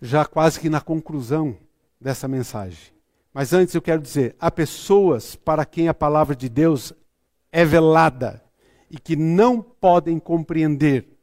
já 0.01 0.25
quase 0.25 0.59
que 0.59 0.69
na 0.69 0.81
conclusão 0.81 1.57
dessa 1.99 2.27
mensagem. 2.27 2.93
Mas 3.33 3.53
antes 3.53 3.73
eu 3.73 3.81
quero 3.81 4.01
dizer: 4.01 4.35
há 4.39 4.51
pessoas 4.51 5.35
para 5.35 5.65
quem 5.65 5.87
a 5.87 5.93
palavra 5.93 6.35
de 6.35 6.49
Deus 6.49 6.93
é 7.51 7.65
velada 7.65 8.43
e 8.89 8.99
que 8.99 9.15
não 9.15 9.61
podem 9.61 10.19
compreender, 10.19 11.17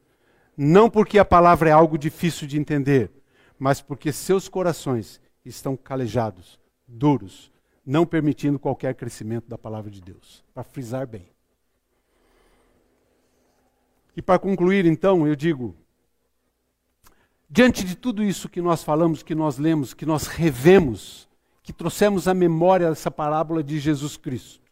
não 0.57 0.91
porque 0.91 1.19
a 1.19 1.25
palavra 1.25 1.69
é 1.69 1.73
algo 1.73 1.97
difícil 1.97 2.49
de 2.49 2.59
entender, 2.59 3.13
mas 3.59 3.81
porque 3.81 4.11
seus 4.13 4.49
corações 4.49 5.21
estão 5.45 5.77
calejados, 5.77 6.59
duros, 6.87 7.53
não 7.90 8.07
permitindo 8.07 8.57
qualquer 8.57 8.94
crescimento 8.94 9.48
da 9.48 9.59
palavra 9.59 9.90
de 9.90 10.00
Deus. 10.00 10.44
Para 10.55 10.62
frisar 10.62 11.09
bem. 11.09 11.29
E 14.16 14.22
para 14.22 14.38
concluir, 14.38 14.87
então, 14.87 15.26
eu 15.26 15.35
digo: 15.35 15.74
diante 17.48 17.85
de 17.85 17.96
tudo 17.96 18.22
isso 18.22 18.48
que 18.48 18.62
nós 18.62 18.85
falamos, 18.85 19.24
que 19.24 19.35
nós 19.35 19.59
lemos, 19.59 19.92
que 19.92 20.07
nós 20.07 20.29
revemos, 20.29 21.29
que 21.64 21.72
trouxemos 21.72 22.29
à 22.29 22.35
memória 22.35 22.87
essa 22.87 23.11
parábola 23.11 23.61
de 23.61 23.81
Jesus 23.81 24.16
Cristo, 24.16 24.70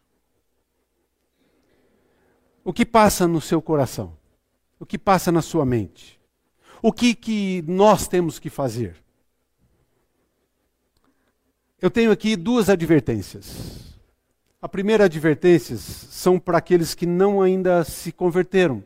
o 2.63 2.73
que 2.73 2.87
passa 2.87 3.27
no 3.27 3.41
seu 3.41 3.61
coração? 3.61 4.17
O 4.79 4.87
que 4.87 4.97
passa 4.97 5.33
na 5.33 5.43
sua 5.43 5.65
mente? 5.65 6.21
O 6.81 6.93
que, 6.93 7.17
que 7.17 7.65
nós 7.67 8.07
temos 8.07 8.39
que 8.39 8.49
fazer? 8.49 9.03
Eu 11.81 11.91
tenho 11.91 12.11
aqui 12.11 12.35
duas 12.35 12.69
advertências. 12.69 13.97
A 14.61 14.69
primeira 14.69 15.05
advertência 15.05 15.77
são 15.77 16.37
para 16.37 16.59
aqueles 16.59 16.93
que 16.93 17.07
não 17.07 17.41
ainda 17.41 17.85
se 17.85 18.11
converteram, 18.11 18.83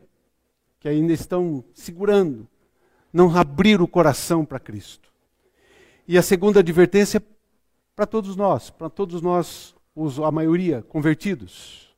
que 0.79 0.87
ainda 0.87 1.11
estão 1.11 1.63
segurando, 1.73 2.47
não 3.11 3.35
abriram 3.35 3.83
o 3.83 3.87
coração 3.87 4.45
para 4.45 4.59
Cristo. 4.59 5.11
E 6.07 6.19
a 6.19 6.21
segunda 6.21 6.59
advertência 6.59 7.17
é 7.17 7.21
para 7.95 8.05
todos 8.05 8.35
nós, 8.35 8.69
para 8.69 8.91
todos 8.91 9.23
nós, 9.23 9.73
a 10.23 10.31
maioria, 10.31 10.83
convertidos. 10.83 11.91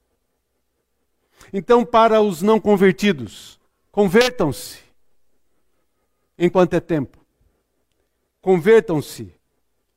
Então, 1.52 1.84
para 1.86 2.22
os 2.22 2.42
não 2.42 2.58
convertidos, 2.58 3.60
convertam-se 3.92 4.80
enquanto 6.40 6.74
é 6.74 6.80
tempo. 6.80 7.18
Convertam-se 8.42 9.35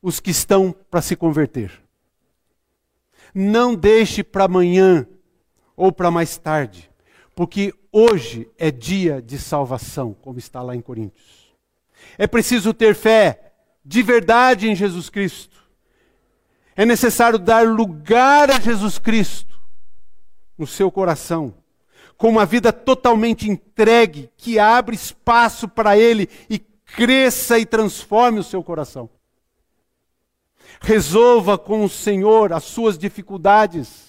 os 0.03 0.21
que 0.21 0.31
estão 0.31 0.75
para 0.91 1.03
se 1.03 1.17
converter. 1.17 1.73
Não 3.35 3.75
deixe 3.75 4.23
para 4.23 4.45
amanhã 4.45 5.07
ou 5.77 5.93
para 5.93 6.11
mais 6.11 6.37
tarde, 6.37 6.91
porque 7.35 7.73
hoje 7.93 8.49
é 8.59 8.71
dia 8.71 9.23
de 9.23 9.39
salvação, 9.39 10.15
como 10.15 10.39
está 10.39 10.63
lá 10.63 10.75
em 10.75 10.81
Coríntios. 10.81 11.55
É 12.17 12.27
preciso 12.27 12.73
ter 12.73 12.95
fé 12.95 13.53
de 13.85 14.03
verdade 14.03 14.69
em 14.69 14.75
Jesus 14.75 15.09
Cristo. 15.09 15.57
É 16.77 16.87
necessário 16.87 17.39
dar 17.39 17.67
lugar 17.67 18.51
a 18.51 18.61
Jesus 18.61 18.99
Cristo 18.99 19.59
no 20.57 20.67
seu 20.67 20.91
coração, 20.91 21.55
com 22.17 22.29
uma 22.29 22.47
vida 22.47 22.73
totalmente 22.73 23.49
entregue, 23.49 24.31
que 24.37 24.59
abre 24.59 24.95
espaço 24.95 25.69
para 25.69 25.97
Ele 25.97 26.29
e 26.51 26.59
cresça 26.59 27.59
e 27.59 27.67
transforme 27.67 28.41
o 28.41 28.45
seu 28.45 28.63
coração. 28.63 29.09
Resolva 30.81 31.59
com 31.59 31.85
o 31.85 31.88
Senhor 31.88 32.53
as 32.53 32.64
suas 32.64 32.97
dificuldades. 32.97 34.09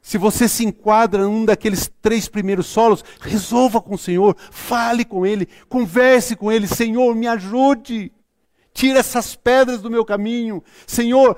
Se 0.00 0.18
você 0.18 0.48
se 0.48 0.64
enquadra 0.64 1.24
num 1.24 1.44
daqueles 1.44 1.90
três 2.00 2.28
primeiros 2.28 2.66
solos, 2.66 3.04
resolva 3.20 3.80
com 3.82 3.96
o 3.96 3.98
Senhor, 3.98 4.36
fale 4.52 5.04
com 5.04 5.26
Ele, 5.26 5.48
converse 5.68 6.36
com 6.36 6.52
Ele, 6.52 6.68
Senhor, 6.68 7.12
me 7.14 7.26
ajude. 7.26 8.12
Tira 8.72 9.00
essas 9.00 9.34
pedras 9.34 9.80
do 9.80 9.90
meu 9.90 10.04
caminho. 10.04 10.62
Senhor, 10.86 11.36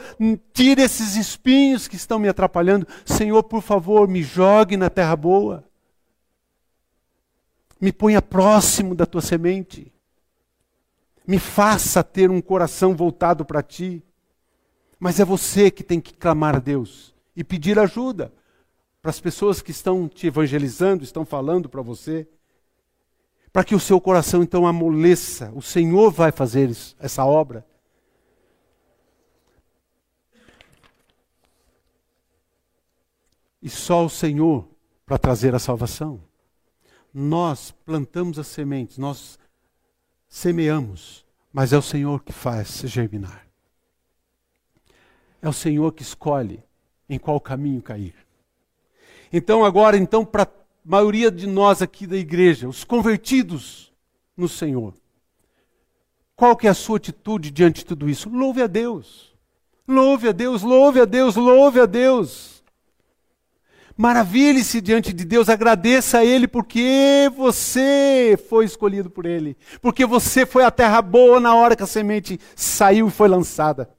tira 0.52 0.82
esses 0.82 1.16
espinhos 1.16 1.88
que 1.88 1.96
estão 1.96 2.18
me 2.18 2.28
atrapalhando. 2.28 2.86
Senhor, 3.06 3.42
por 3.44 3.62
favor, 3.62 4.06
me 4.06 4.22
jogue 4.22 4.76
na 4.76 4.90
terra 4.90 5.16
boa. 5.16 5.64
Me 7.80 7.92
ponha 7.92 8.20
próximo 8.20 8.94
da 8.94 9.06
tua 9.06 9.22
semente. 9.22 9.90
Me 11.28 11.38
faça 11.38 12.02
ter 12.02 12.28
um 12.28 12.40
coração 12.40 12.96
voltado 12.96 13.44
para 13.44 13.62
ti. 13.62 14.02
Mas 14.98 15.20
é 15.20 15.24
você 15.24 15.70
que 15.70 15.84
tem 15.84 16.00
que 16.00 16.12
clamar 16.12 16.56
a 16.56 16.58
Deus 16.58 17.14
e 17.36 17.44
pedir 17.44 17.78
ajuda 17.78 18.32
para 19.00 19.10
as 19.10 19.20
pessoas 19.20 19.62
que 19.62 19.70
estão 19.70 20.08
te 20.08 20.26
evangelizando, 20.26 21.04
estão 21.04 21.24
falando 21.24 21.68
para 21.68 21.82
você 21.82 22.26
para 23.52 23.64
que 23.64 23.74
o 23.74 23.80
seu 23.80 24.00
coração 24.00 24.42
então 24.42 24.66
amoleça. 24.66 25.50
O 25.54 25.62
Senhor 25.62 26.10
vai 26.10 26.30
fazer 26.30 26.70
isso, 26.70 26.96
essa 26.98 27.24
obra. 27.24 27.66
E 33.60 33.68
só 33.68 34.04
o 34.04 34.10
Senhor 34.10 34.68
para 35.04 35.18
trazer 35.18 35.54
a 35.54 35.58
salvação. 35.58 36.20
Nós 37.12 37.72
plantamos 37.84 38.38
as 38.38 38.46
sementes, 38.46 38.98
nós 38.98 39.38
semeamos, 40.28 41.24
mas 41.52 41.72
é 41.72 41.78
o 41.78 41.82
Senhor 41.82 42.22
que 42.22 42.32
faz 42.32 42.82
germinar. 42.84 43.46
É 45.40 45.48
o 45.48 45.52
Senhor 45.52 45.92
que 45.92 46.02
escolhe 46.02 46.62
em 47.08 47.18
qual 47.18 47.40
caminho 47.40 47.80
cair. 47.80 48.14
Então 49.32 49.64
agora, 49.64 49.96
então 49.96 50.24
para 50.24 50.44
a 50.44 50.48
maioria 50.84 51.30
de 51.30 51.46
nós 51.46 51.80
aqui 51.80 52.06
da 52.06 52.16
igreja, 52.16 52.68
os 52.68 52.84
convertidos 52.84 53.92
no 54.36 54.48
Senhor, 54.48 54.94
qual 56.36 56.56
que 56.56 56.66
é 56.66 56.70
a 56.70 56.74
sua 56.74 56.98
atitude 56.98 57.50
diante 57.50 57.80
de 57.80 57.86
tudo 57.86 58.08
isso? 58.08 58.28
Louve 58.28 58.62
a 58.62 58.66
Deus. 58.66 59.34
Louve 59.86 60.28
a 60.28 60.32
Deus, 60.32 60.62
louve 60.62 61.00
a 61.00 61.04
Deus, 61.04 61.34
louve 61.34 61.80
a 61.80 61.86
Deus. 61.86 62.57
Maravilhe-se 63.98 64.80
diante 64.80 65.12
de 65.12 65.24
Deus, 65.24 65.48
agradeça 65.48 66.18
a 66.18 66.24
Ele 66.24 66.46
porque 66.46 67.28
você 67.34 68.38
foi 68.48 68.64
escolhido 68.64 69.10
por 69.10 69.26
Ele, 69.26 69.56
porque 69.82 70.06
você 70.06 70.46
foi 70.46 70.62
a 70.62 70.70
terra 70.70 71.02
boa 71.02 71.40
na 71.40 71.52
hora 71.56 71.74
que 71.74 71.82
a 71.82 71.86
semente 71.86 72.38
saiu 72.54 73.08
e 73.08 73.10
foi 73.10 73.26
lançada, 73.26 73.90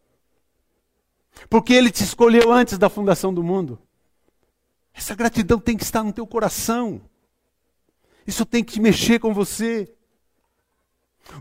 porque 1.49 1.73
Ele 1.73 1.91
te 1.91 2.01
escolheu 2.01 2.49
antes 2.49 2.77
da 2.77 2.89
fundação 2.89 3.33
do 3.33 3.43
mundo. 3.43 3.77
Essa 4.93 5.13
gratidão 5.15 5.59
tem 5.59 5.75
que 5.75 5.83
estar 5.83 6.01
no 6.01 6.13
teu 6.13 6.25
coração, 6.25 7.01
isso 8.25 8.45
tem 8.45 8.63
que 8.63 8.79
mexer 8.79 9.19
com 9.19 9.33
você. 9.33 9.93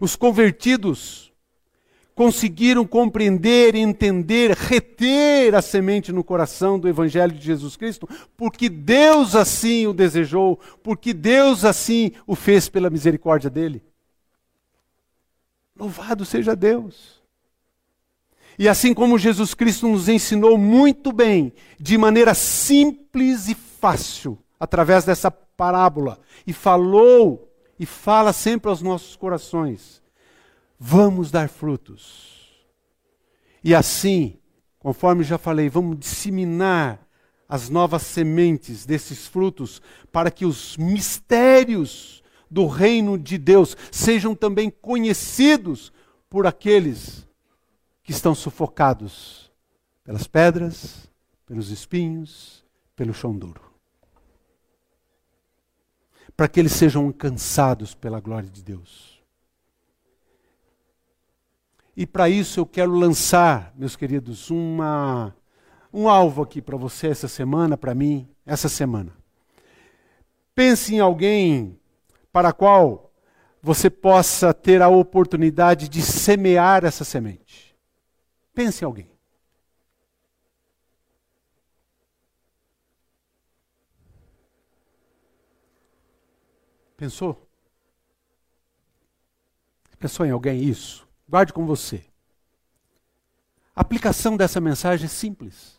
Os 0.00 0.16
convertidos, 0.16 1.27
conseguiram 2.18 2.84
compreender, 2.84 3.76
entender, 3.76 4.50
reter 4.50 5.54
a 5.54 5.62
semente 5.62 6.10
no 6.10 6.24
coração 6.24 6.76
do 6.76 6.88
Evangelho 6.88 7.32
de 7.32 7.46
Jesus 7.46 7.76
Cristo, 7.76 8.08
porque 8.36 8.68
Deus 8.68 9.36
assim 9.36 9.86
o 9.86 9.92
desejou, 9.92 10.58
porque 10.82 11.14
Deus 11.14 11.64
assim 11.64 12.10
o 12.26 12.34
fez 12.34 12.68
pela 12.68 12.90
misericórdia 12.90 13.48
dele. 13.48 13.84
Louvado 15.76 16.24
seja 16.24 16.56
Deus. 16.56 17.22
E 18.58 18.68
assim 18.68 18.92
como 18.92 19.16
Jesus 19.16 19.54
Cristo 19.54 19.86
nos 19.86 20.08
ensinou 20.08 20.58
muito 20.58 21.12
bem, 21.12 21.52
de 21.78 21.96
maneira 21.96 22.34
simples 22.34 23.46
e 23.46 23.54
fácil, 23.54 24.36
através 24.58 25.04
dessa 25.04 25.30
parábola, 25.30 26.18
e 26.44 26.52
falou 26.52 27.48
e 27.78 27.86
fala 27.86 28.32
sempre 28.32 28.68
aos 28.68 28.82
nossos 28.82 29.14
corações 29.14 30.02
vamos 30.78 31.30
dar 31.30 31.48
frutos. 31.48 32.38
E 33.62 33.74
assim, 33.74 34.38
conforme 34.78 35.24
já 35.24 35.36
falei, 35.36 35.68
vamos 35.68 35.98
disseminar 35.98 37.06
as 37.48 37.68
novas 37.68 38.02
sementes 38.02 38.84
desses 38.84 39.26
frutos 39.26 39.80
para 40.12 40.30
que 40.30 40.44
os 40.44 40.76
mistérios 40.76 42.22
do 42.50 42.66
reino 42.66 43.18
de 43.18 43.38
Deus 43.38 43.76
sejam 43.90 44.34
também 44.34 44.70
conhecidos 44.70 45.92
por 46.28 46.46
aqueles 46.46 47.26
que 48.02 48.12
estão 48.12 48.34
sufocados 48.34 49.50
pelas 50.04 50.26
pedras, 50.26 51.10
pelos 51.44 51.70
espinhos, 51.70 52.64
pelo 52.96 53.12
chão 53.12 53.36
duro. 53.36 53.62
Para 56.36 56.48
que 56.48 56.60
eles 56.60 56.72
sejam 56.72 57.06
alcançados 57.06 57.94
pela 57.94 58.20
glória 58.20 58.48
de 58.48 58.62
Deus. 58.62 59.17
E 61.98 62.06
para 62.06 62.28
isso 62.28 62.60
eu 62.60 62.64
quero 62.64 62.92
lançar, 62.92 63.72
meus 63.74 63.96
queridos, 63.96 64.52
uma, 64.52 65.34
um 65.92 66.08
alvo 66.08 66.42
aqui 66.44 66.62
para 66.62 66.76
você 66.76 67.08
essa 67.08 67.26
semana, 67.26 67.76
para 67.76 67.92
mim, 67.92 68.28
essa 68.46 68.68
semana. 68.68 69.12
Pense 70.54 70.94
em 70.94 71.00
alguém 71.00 71.76
para 72.32 72.52
qual 72.52 73.12
você 73.60 73.90
possa 73.90 74.54
ter 74.54 74.80
a 74.80 74.86
oportunidade 74.86 75.88
de 75.88 76.00
semear 76.00 76.84
essa 76.84 77.02
semente. 77.02 77.76
Pense 78.54 78.84
em 78.84 78.86
alguém. 78.86 79.10
Pensou? 86.96 87.44
Pensou 89.98 90.24
em 90.24 90.30
alguém 90.30 90.62
isso? 90.62 91.07
Guarde 91.28 91.52
com 91.52 91.66
você. 91.66 92.02
A 93.76 93.82
aplicação 93.82 94.36
dessa 94.36 94.60
mensagem 94.60 95.06
é 95.06 95.08
simples. 95.08 95.78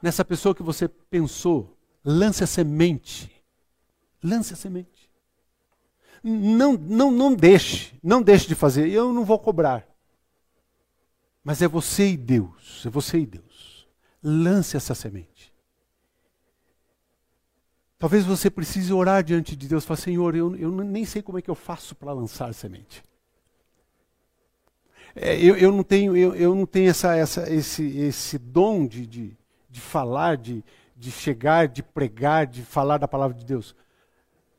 Nessa 0.00 0.24
pessoa 0.24 0.54
que 0.54 0.62
você 0.62 0.88
pensou, 0.88 1.76
lance 2.04 2.44
a 2.44 2.46
semente. 2.46 3.30
Lance 4.22 4.54
a 4.54 4.56
semente. 4.56 5.10
Não, 6.22 6.74
não, 6.74 7.10
não 7.10 7.34
deixe, 7.34 7.98
não 8.02 8.22
deixe 8.22 8.46
de 8.46 8.54
fazer. 8.54 8.88
Eu 8.88 9.12
não 9.12 9.24
vou 9.24 9.38
cobrar. 9.38 9.86
Mas 11.42 11.62
é 11.62 11.68
você 11.68 12.10
e 12.10 12.16
Deus, 12.16 12.84
é 12.86 12.90
você 12.90 13.18
e 13.18 13.26
Deus. 13.26 13.86
Lance 14.22 14.76
essa 14.76 14.94
semente. 14.94 15.52
Talvez 17.98 18.24
você 18.24 18.48
precise 18.48 18.92
orar 18.92 19.24
diante 19.24 19.56
de 19.56 19.66
Deus, 19.66 19.84
falar, 19.84 19.98
Senhor, 19.98 20.36
eu, 20.36 20.54
eu 20.56 20.70
nem 20.70 21.04
sei 21.04 21.20
como 21.20 21.38
é 21.38 21.42
que 21.42 21.50
eu 21.50 21.54
faço 21.54 21.96
para 21.96 22.12
lançar 22.12 22.52
semente. 22.54 23.02
É, 25.20 25.36
eu, 25.36 25.56
eu, 25.56 25.72
não 25.72 25.82
tenho, 25.82 26.16
eu, 26.16 26.34
eu 26.36 26.54
não 26.54 26.64
tenho 26.64 26.90
essa, 26.90 27.16
essa, 27.16 27.52
esse, 27.52 27.84
esse 27.98 28.38
dom 28.38 28.86
de, 28.86 29.04
de, 29.04 29.36
de 29.68 29.80
falar, 29.80 30.36
de, 30.36 30.64
de 30.96 31.10
chegar, 31.10 31.66
de 31.66 31.82
pregar, 31.82 32.46
de 32.46 32.62
falar 32.62 32.98
da 32.98 33.08
palavra 33.08 33.36
de 33.36 33.44
Deus. 33.44 33.74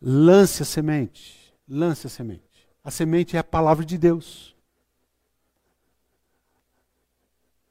Lance 0.02 0.62
a 0.62 0.66
semente. 0.66 1.54
Lance 1.68 2.08
a 2.08 2.10
semente. 2.10 2.68
A 2.84 2.92
semente 2.92 3.38
é 3.38 3.40
a 3.40 3.44
palavra 3.44 3.86
de 3.86 3.98
Deus. 3.98 4.54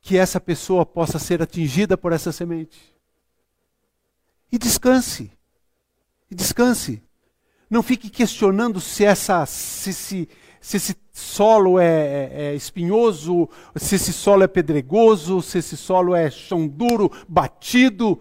Que 0.00 0.16
essa 0.16 0.40
pessoa 0.40 0.86
possa 0.86 1.18
ser 1.18 1.42
atingida 1.42 1.98
por 1.98 2.12
essa 2.12 2.32
semente. 2.32 2.96
E 4.50 4.56
descanse. 4.56 5.30
E 6.30 6.34
descanse. 6.34 7.02
Não 7.68 7.82
fique 7.82 8.08
questionando 8.08 8.80
se 8.80 9.04
essa 9.04 9.44
se, 9.44 9.92
se, 9.92 10.28
se 10.58 10.76
esse 10.78 10.94
solo 11.18 11.80
é, 11.80 11.86
é, 11.86 12.30
é, 12.32 12.54
espinhoso, 12.54 13.48
se 13.74 13.96
esse 13.96 14.12
solo 14.12 14.44
é 14.44 14.46
pedregoso, 14.46 15.42
se 15.42 15.58
esse 15.58 15.76
solo 15.76 16.14
é 16.14 16.30
chão 16.30 16.68
duro, 16.68 17.10
batido. 17.28 18.20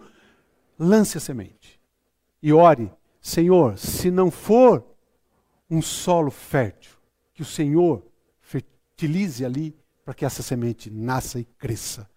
Lance 0.76 1.16
a 1.16 1.20
semente 1.20 1.80
e 2.42 2.52
ore, 2.52 2.90
Senhor, 3.20 3.78
se 3.78 4.10
não 4.10 4.30
for 4.30 4.84
um 5.70 5.80
solo 5.82 6.30
fértil, 6.30 6.96
que 7.34 7.42
o 7.42 7.44
Senhor 7.44 8.04
fertilize 8.40 9.44
ali 9.44 9.76
para 10.04 10.14
que 10.14 10.24
essa 10.24 10.42
semente 10.42 10.90
nasça 10.90 11.38
e 11.38 11.44
cresça 11.44 12.08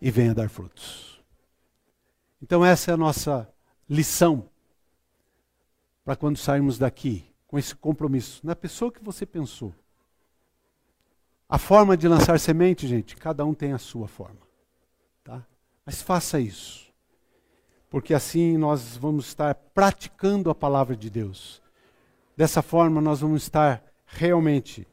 e 0.00 0.10
venha 0.10 0.34
dar 0.34 0.48
frutos. 0.48 1.20
Então, 2.42 2.64
essa 2.64 2.90
é 2.90 2.94
a 2.94 2.96
nossa 2.96 3.48
lição 3.88 4.48
para 6.04 6.16
quando 6.16 6.36
sairmos 6.36 6.76
daqui 6.78 7.33
com 7.54 7.58
esse 7.60 7.76
compromisso, 7.76 8.40
na 8.42 8.56
pessoa 8.56 8.90
que 8.90 9.00
você 9.00 9.24
pensou. 9.24 9.72
A 11.48 11.56
forma 11.56 11.96
de 11.96 12.08
lançar 12.08 12.40
semente, 12.40 12.84
gente, 12.84 13.14
cada 13.14 13.44
um 13.44 13.54
tem 13.54 13.72
a 13.72 13.78
sua 13.78 14.08
forma. 14.08 14.40
Tá? 15.22 15.46
Mas 15.86 16.02
faça 16.02 16.40
isso. 16.40 16.92
Porque 17.88 18.12
assim 18.12 18.58
nós 18.58 18.96
vamos 18.96 19.28
estar 19.28 19.54
praticando 19.54 20.50
a 20.50 20.54
palavra 20.54 20.96
de 20.96 21.08
Deus. 21.08 21.62
Dessa 22.36 22.60
forma 22.60 23.00
nós 23.00 23.20
vamos 23.20 23.44
estar 23.44 23.84
realmente 24.04 24.84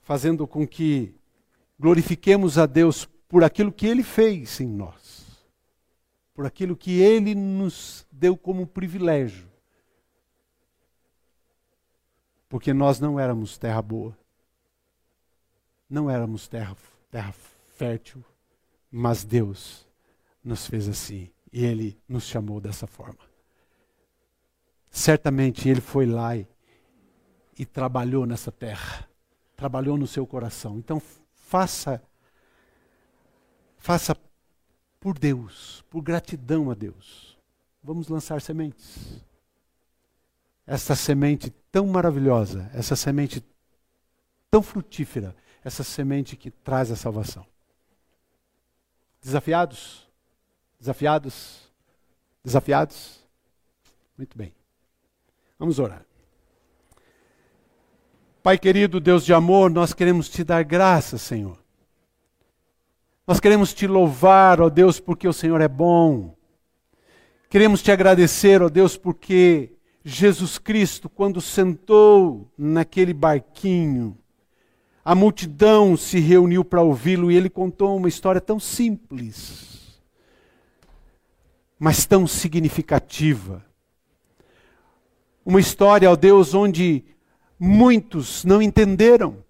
fazendo 0.00 0.44
com 0.44 0.66
que 0.66 1.14
glorifiquemos 1.78 2.58
a 2.58 2.66
Deus 2.66 3.08
por 3.28 3.44
aquilo 3.44 3.70
que 3.70 3.86
Ele 3.86 4.02
fez 4.02 4.60
em 4.60 4.66
nós. 4.66 5.40
Por 6.34 6.46
aquilo 6.46 6.76
que 6.76 7.00
Ele 7.00 7.32
nos 7.32 8.04
deu 8.10 8.36
como 8.36 8.66
privilégio 8.66 9.51
porque 12.52 12.74
nós 12.74 13.00
não 13.00 13.18
éramos 13.18 13.56
terra 13.56 13.80
boa, 13.80 14.14
não 15.88 16.10
éramos 16.10 16.46
terra, 16.46 16.76
terra 17.10 17.32
fértil, 17.76 18.22
mas 18.90 19.24
Deus 19.24 19.88
nos 20.44 20.66
fez 20.66 20.86
assim 20.86 21.30
e 21.50 21.64
Ele 21.64 21.98
nos 22.06 22.24
chamou 22.24 22.60
dessa 22.60 22.86
forma. 22.86 23.24
Certamente 24.90 25.66
Ele 25.66 25.80
foi 25.80 26.04
lá 26.04 26.36
e, 26.36 26.46
e 27.58 27.64
trabalhou 27.64 28.26
nessa 28.26 28.52
terra, 28.52 29.08
trabalhou 29.56 29.96
no 29.96 30.06
seu 30.06 30.26
coração. 30.26 30.76
Então 30.76 31.00
faça, 31.32 32.02
faça 33.78 34.14
por 35.00 35.18
Deus, 35.18 35.82
por 35.88 36.02
gratidão 36.02 36.70
a 36.70 36.74
Deus. 36.74 37.38
Vamos 37.82 38.08
lançar 38.08 38.42
sementes 38.42 39.24
essa 40.66 40.94
semente 40.94 41.50
tão 41.70 41.86
maravilhosa, 41.86 42.70
essa 42.74 42.94
semente 42.94 43.44
tão 44.50 44.62
frutífera, 44.62 45.34
essa 45.64 45.82
semente 45.82 46.36
que 46.36 46.50
traz 46.50 46.90
a 46.90 46.96
salvação. 46.96 47.46
Desafiados? 49.20 50.08
Desafiados? 50.78 51.72
Desafiados? 52.44 53.24
Muito 54.16 54.36
bem. 54.36 54.52
Vamos 55.58 55.78
orar. 55.78 56.04
Pai 58.42 58.58
querido, 58.58 58.98
Deus 58.98 59.24
de 59.24 59.32
amor, 59.32 59.70
nós 59.70 59.92
queremos 59.92 60.28
te 60.28 60.42
dar 60.42 60.64
graças, 60.64 61.22
Senhor. 61.22 61.62
Nós 63.24 63.38
queremos 63.38 63.72
te 63.72 63.86
louvar, 63.86 64.60
ó 64.60 64.68
Deus, 64.68 64.98
porque 64.98 65.28
o 65.28 65.32
Senhor 65.32 65.60
é 65.60 65.68
bom. 65.68 66.36
Queremos 67.48 67.80
te 67.80 67.92
agradecer, 67.92 68.60
ó 68.60 68.68
Deus, 68.68 68.96
porque 68.96 69.71
Jesus 70.04 70.58
Cristo, 70.58 71.08
quando 71.08 71.40
sentou 71.40 72.50
naquele 72.58 73.12
barquinho, 73.12 74.18
a 75.04 75.14
multidão 75.14 75.96
se 75.96 76.18
reuniu 76.18 76.64
para 76.64 76.82
ouvi-lo 76.82 77.30
e 77.30 77.36
ele 77.36 77.50
contou 77.50 77.96
uma 77.96 78.08
história 78.08 78.40
tão 78.40 78.58
simples, 78.58 80.00
mas 81.78 82.06
tão 82.06 82.26
significativa. 82.26 83.64
Uma 85.44 85.60
história, 85.60 86.10
ó 86.10 86.14
Deus, 86.14 86.54
onde 86.54 87.04
muitos 87.58 88.44
não 88.44 88.62
entenderam, 88.62 89.44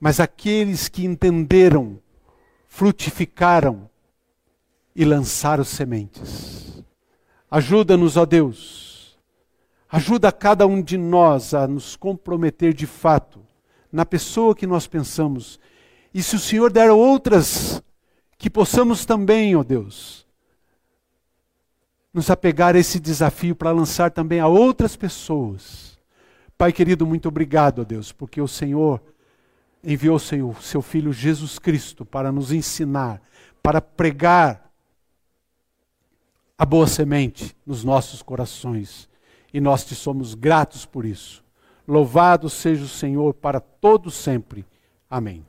mas 0.00 0.18
aqueles 0.18 0.88
que 0.88 1.04
entenderam 1.04 2.00
frutificaram 2.68 3.88
e 4.94 5.04
lançaram 5.04 5.62
sementes. 5.62 6.82
Ajuda-nos, 7.50 8.16
ó 8.16 8.24
Deus. 8.24 8.91
Ajuda 9.92 10.32
cada 10.32 10.66
um 10.66 10.80
de 10.80 10.96
nós 10.96 11.52
a 11.52 11.68
nos 11.68 11.96
comprometer 11.96 12.72
de 12.72 12.86
fato 12.86 13.44
na 13.92 14.06
pessoa 14.06 14.54
que 14.54 14.66
nós 14.66 14.86
pensamos. 14.86 15.60
E 16.14 16.22
se 16.22 16.34
o 16.34 16.38
Senhor 16.38 16.72
der 16.72 16.90
outras, 16.90 17.82
que 18.38 18.48
possamos 18.48 19.04
também, 19.04 19.54
ó 19.54 19.62
Deus, 19.62 20.26
nos 22.12 22.30
apegar 22.30 22.74
a 22.74 22.78
esse 22.78 22.98
desafio 22.98 23.54
para 23.54 23.70
lançar 23.70 24.10
também 24.10 24.40
a 24.40 24.46
outras 24.46 24.96
pessoas. 24.96 25.98
Pai 26.56 26.72
querido, 26.72 27.06
muito 27.06 27.28
obrigado, 27.28 27.82
ó 27.82 27.84
Deus, 27.84 28.12
porque 28.12 28.40
o 28.40 28.48
Senhor 28.48 28.98
enviou 29.84 30.18
seu, 30.18 30.56
seu 30.62 30.80
Filho 30.80 31.12
Jesus 31.12 31.58
Cristo 31.58 32.02
para 32.02 32.32
nos 32.32 32.50
ensinar, 32.50 33.20
para 33.62 33.82
pregar 33.82 34.72
a 36.56 36.64
boa 36.64 36.86
semente 36.86 37.54
nos 37.66 37.84
nossos 37.84 38.22
corações. 38.22 39.11
E 39.52 39.60
nós 39.60 39.84
te 39.84 39.94
somos 39.94 40.34
gratos 40.34 40.86
por 40.86 41.04
isso. 41.04 41.44
Louvado 41.86 42.48
seja 42.48 42.84
o 42.84 42.88
Senhor 42.88 43.34
para 43.34 43.60
todo 43.60 44.10
sempre. 44.10 44.64
Amém. 45.10 45.44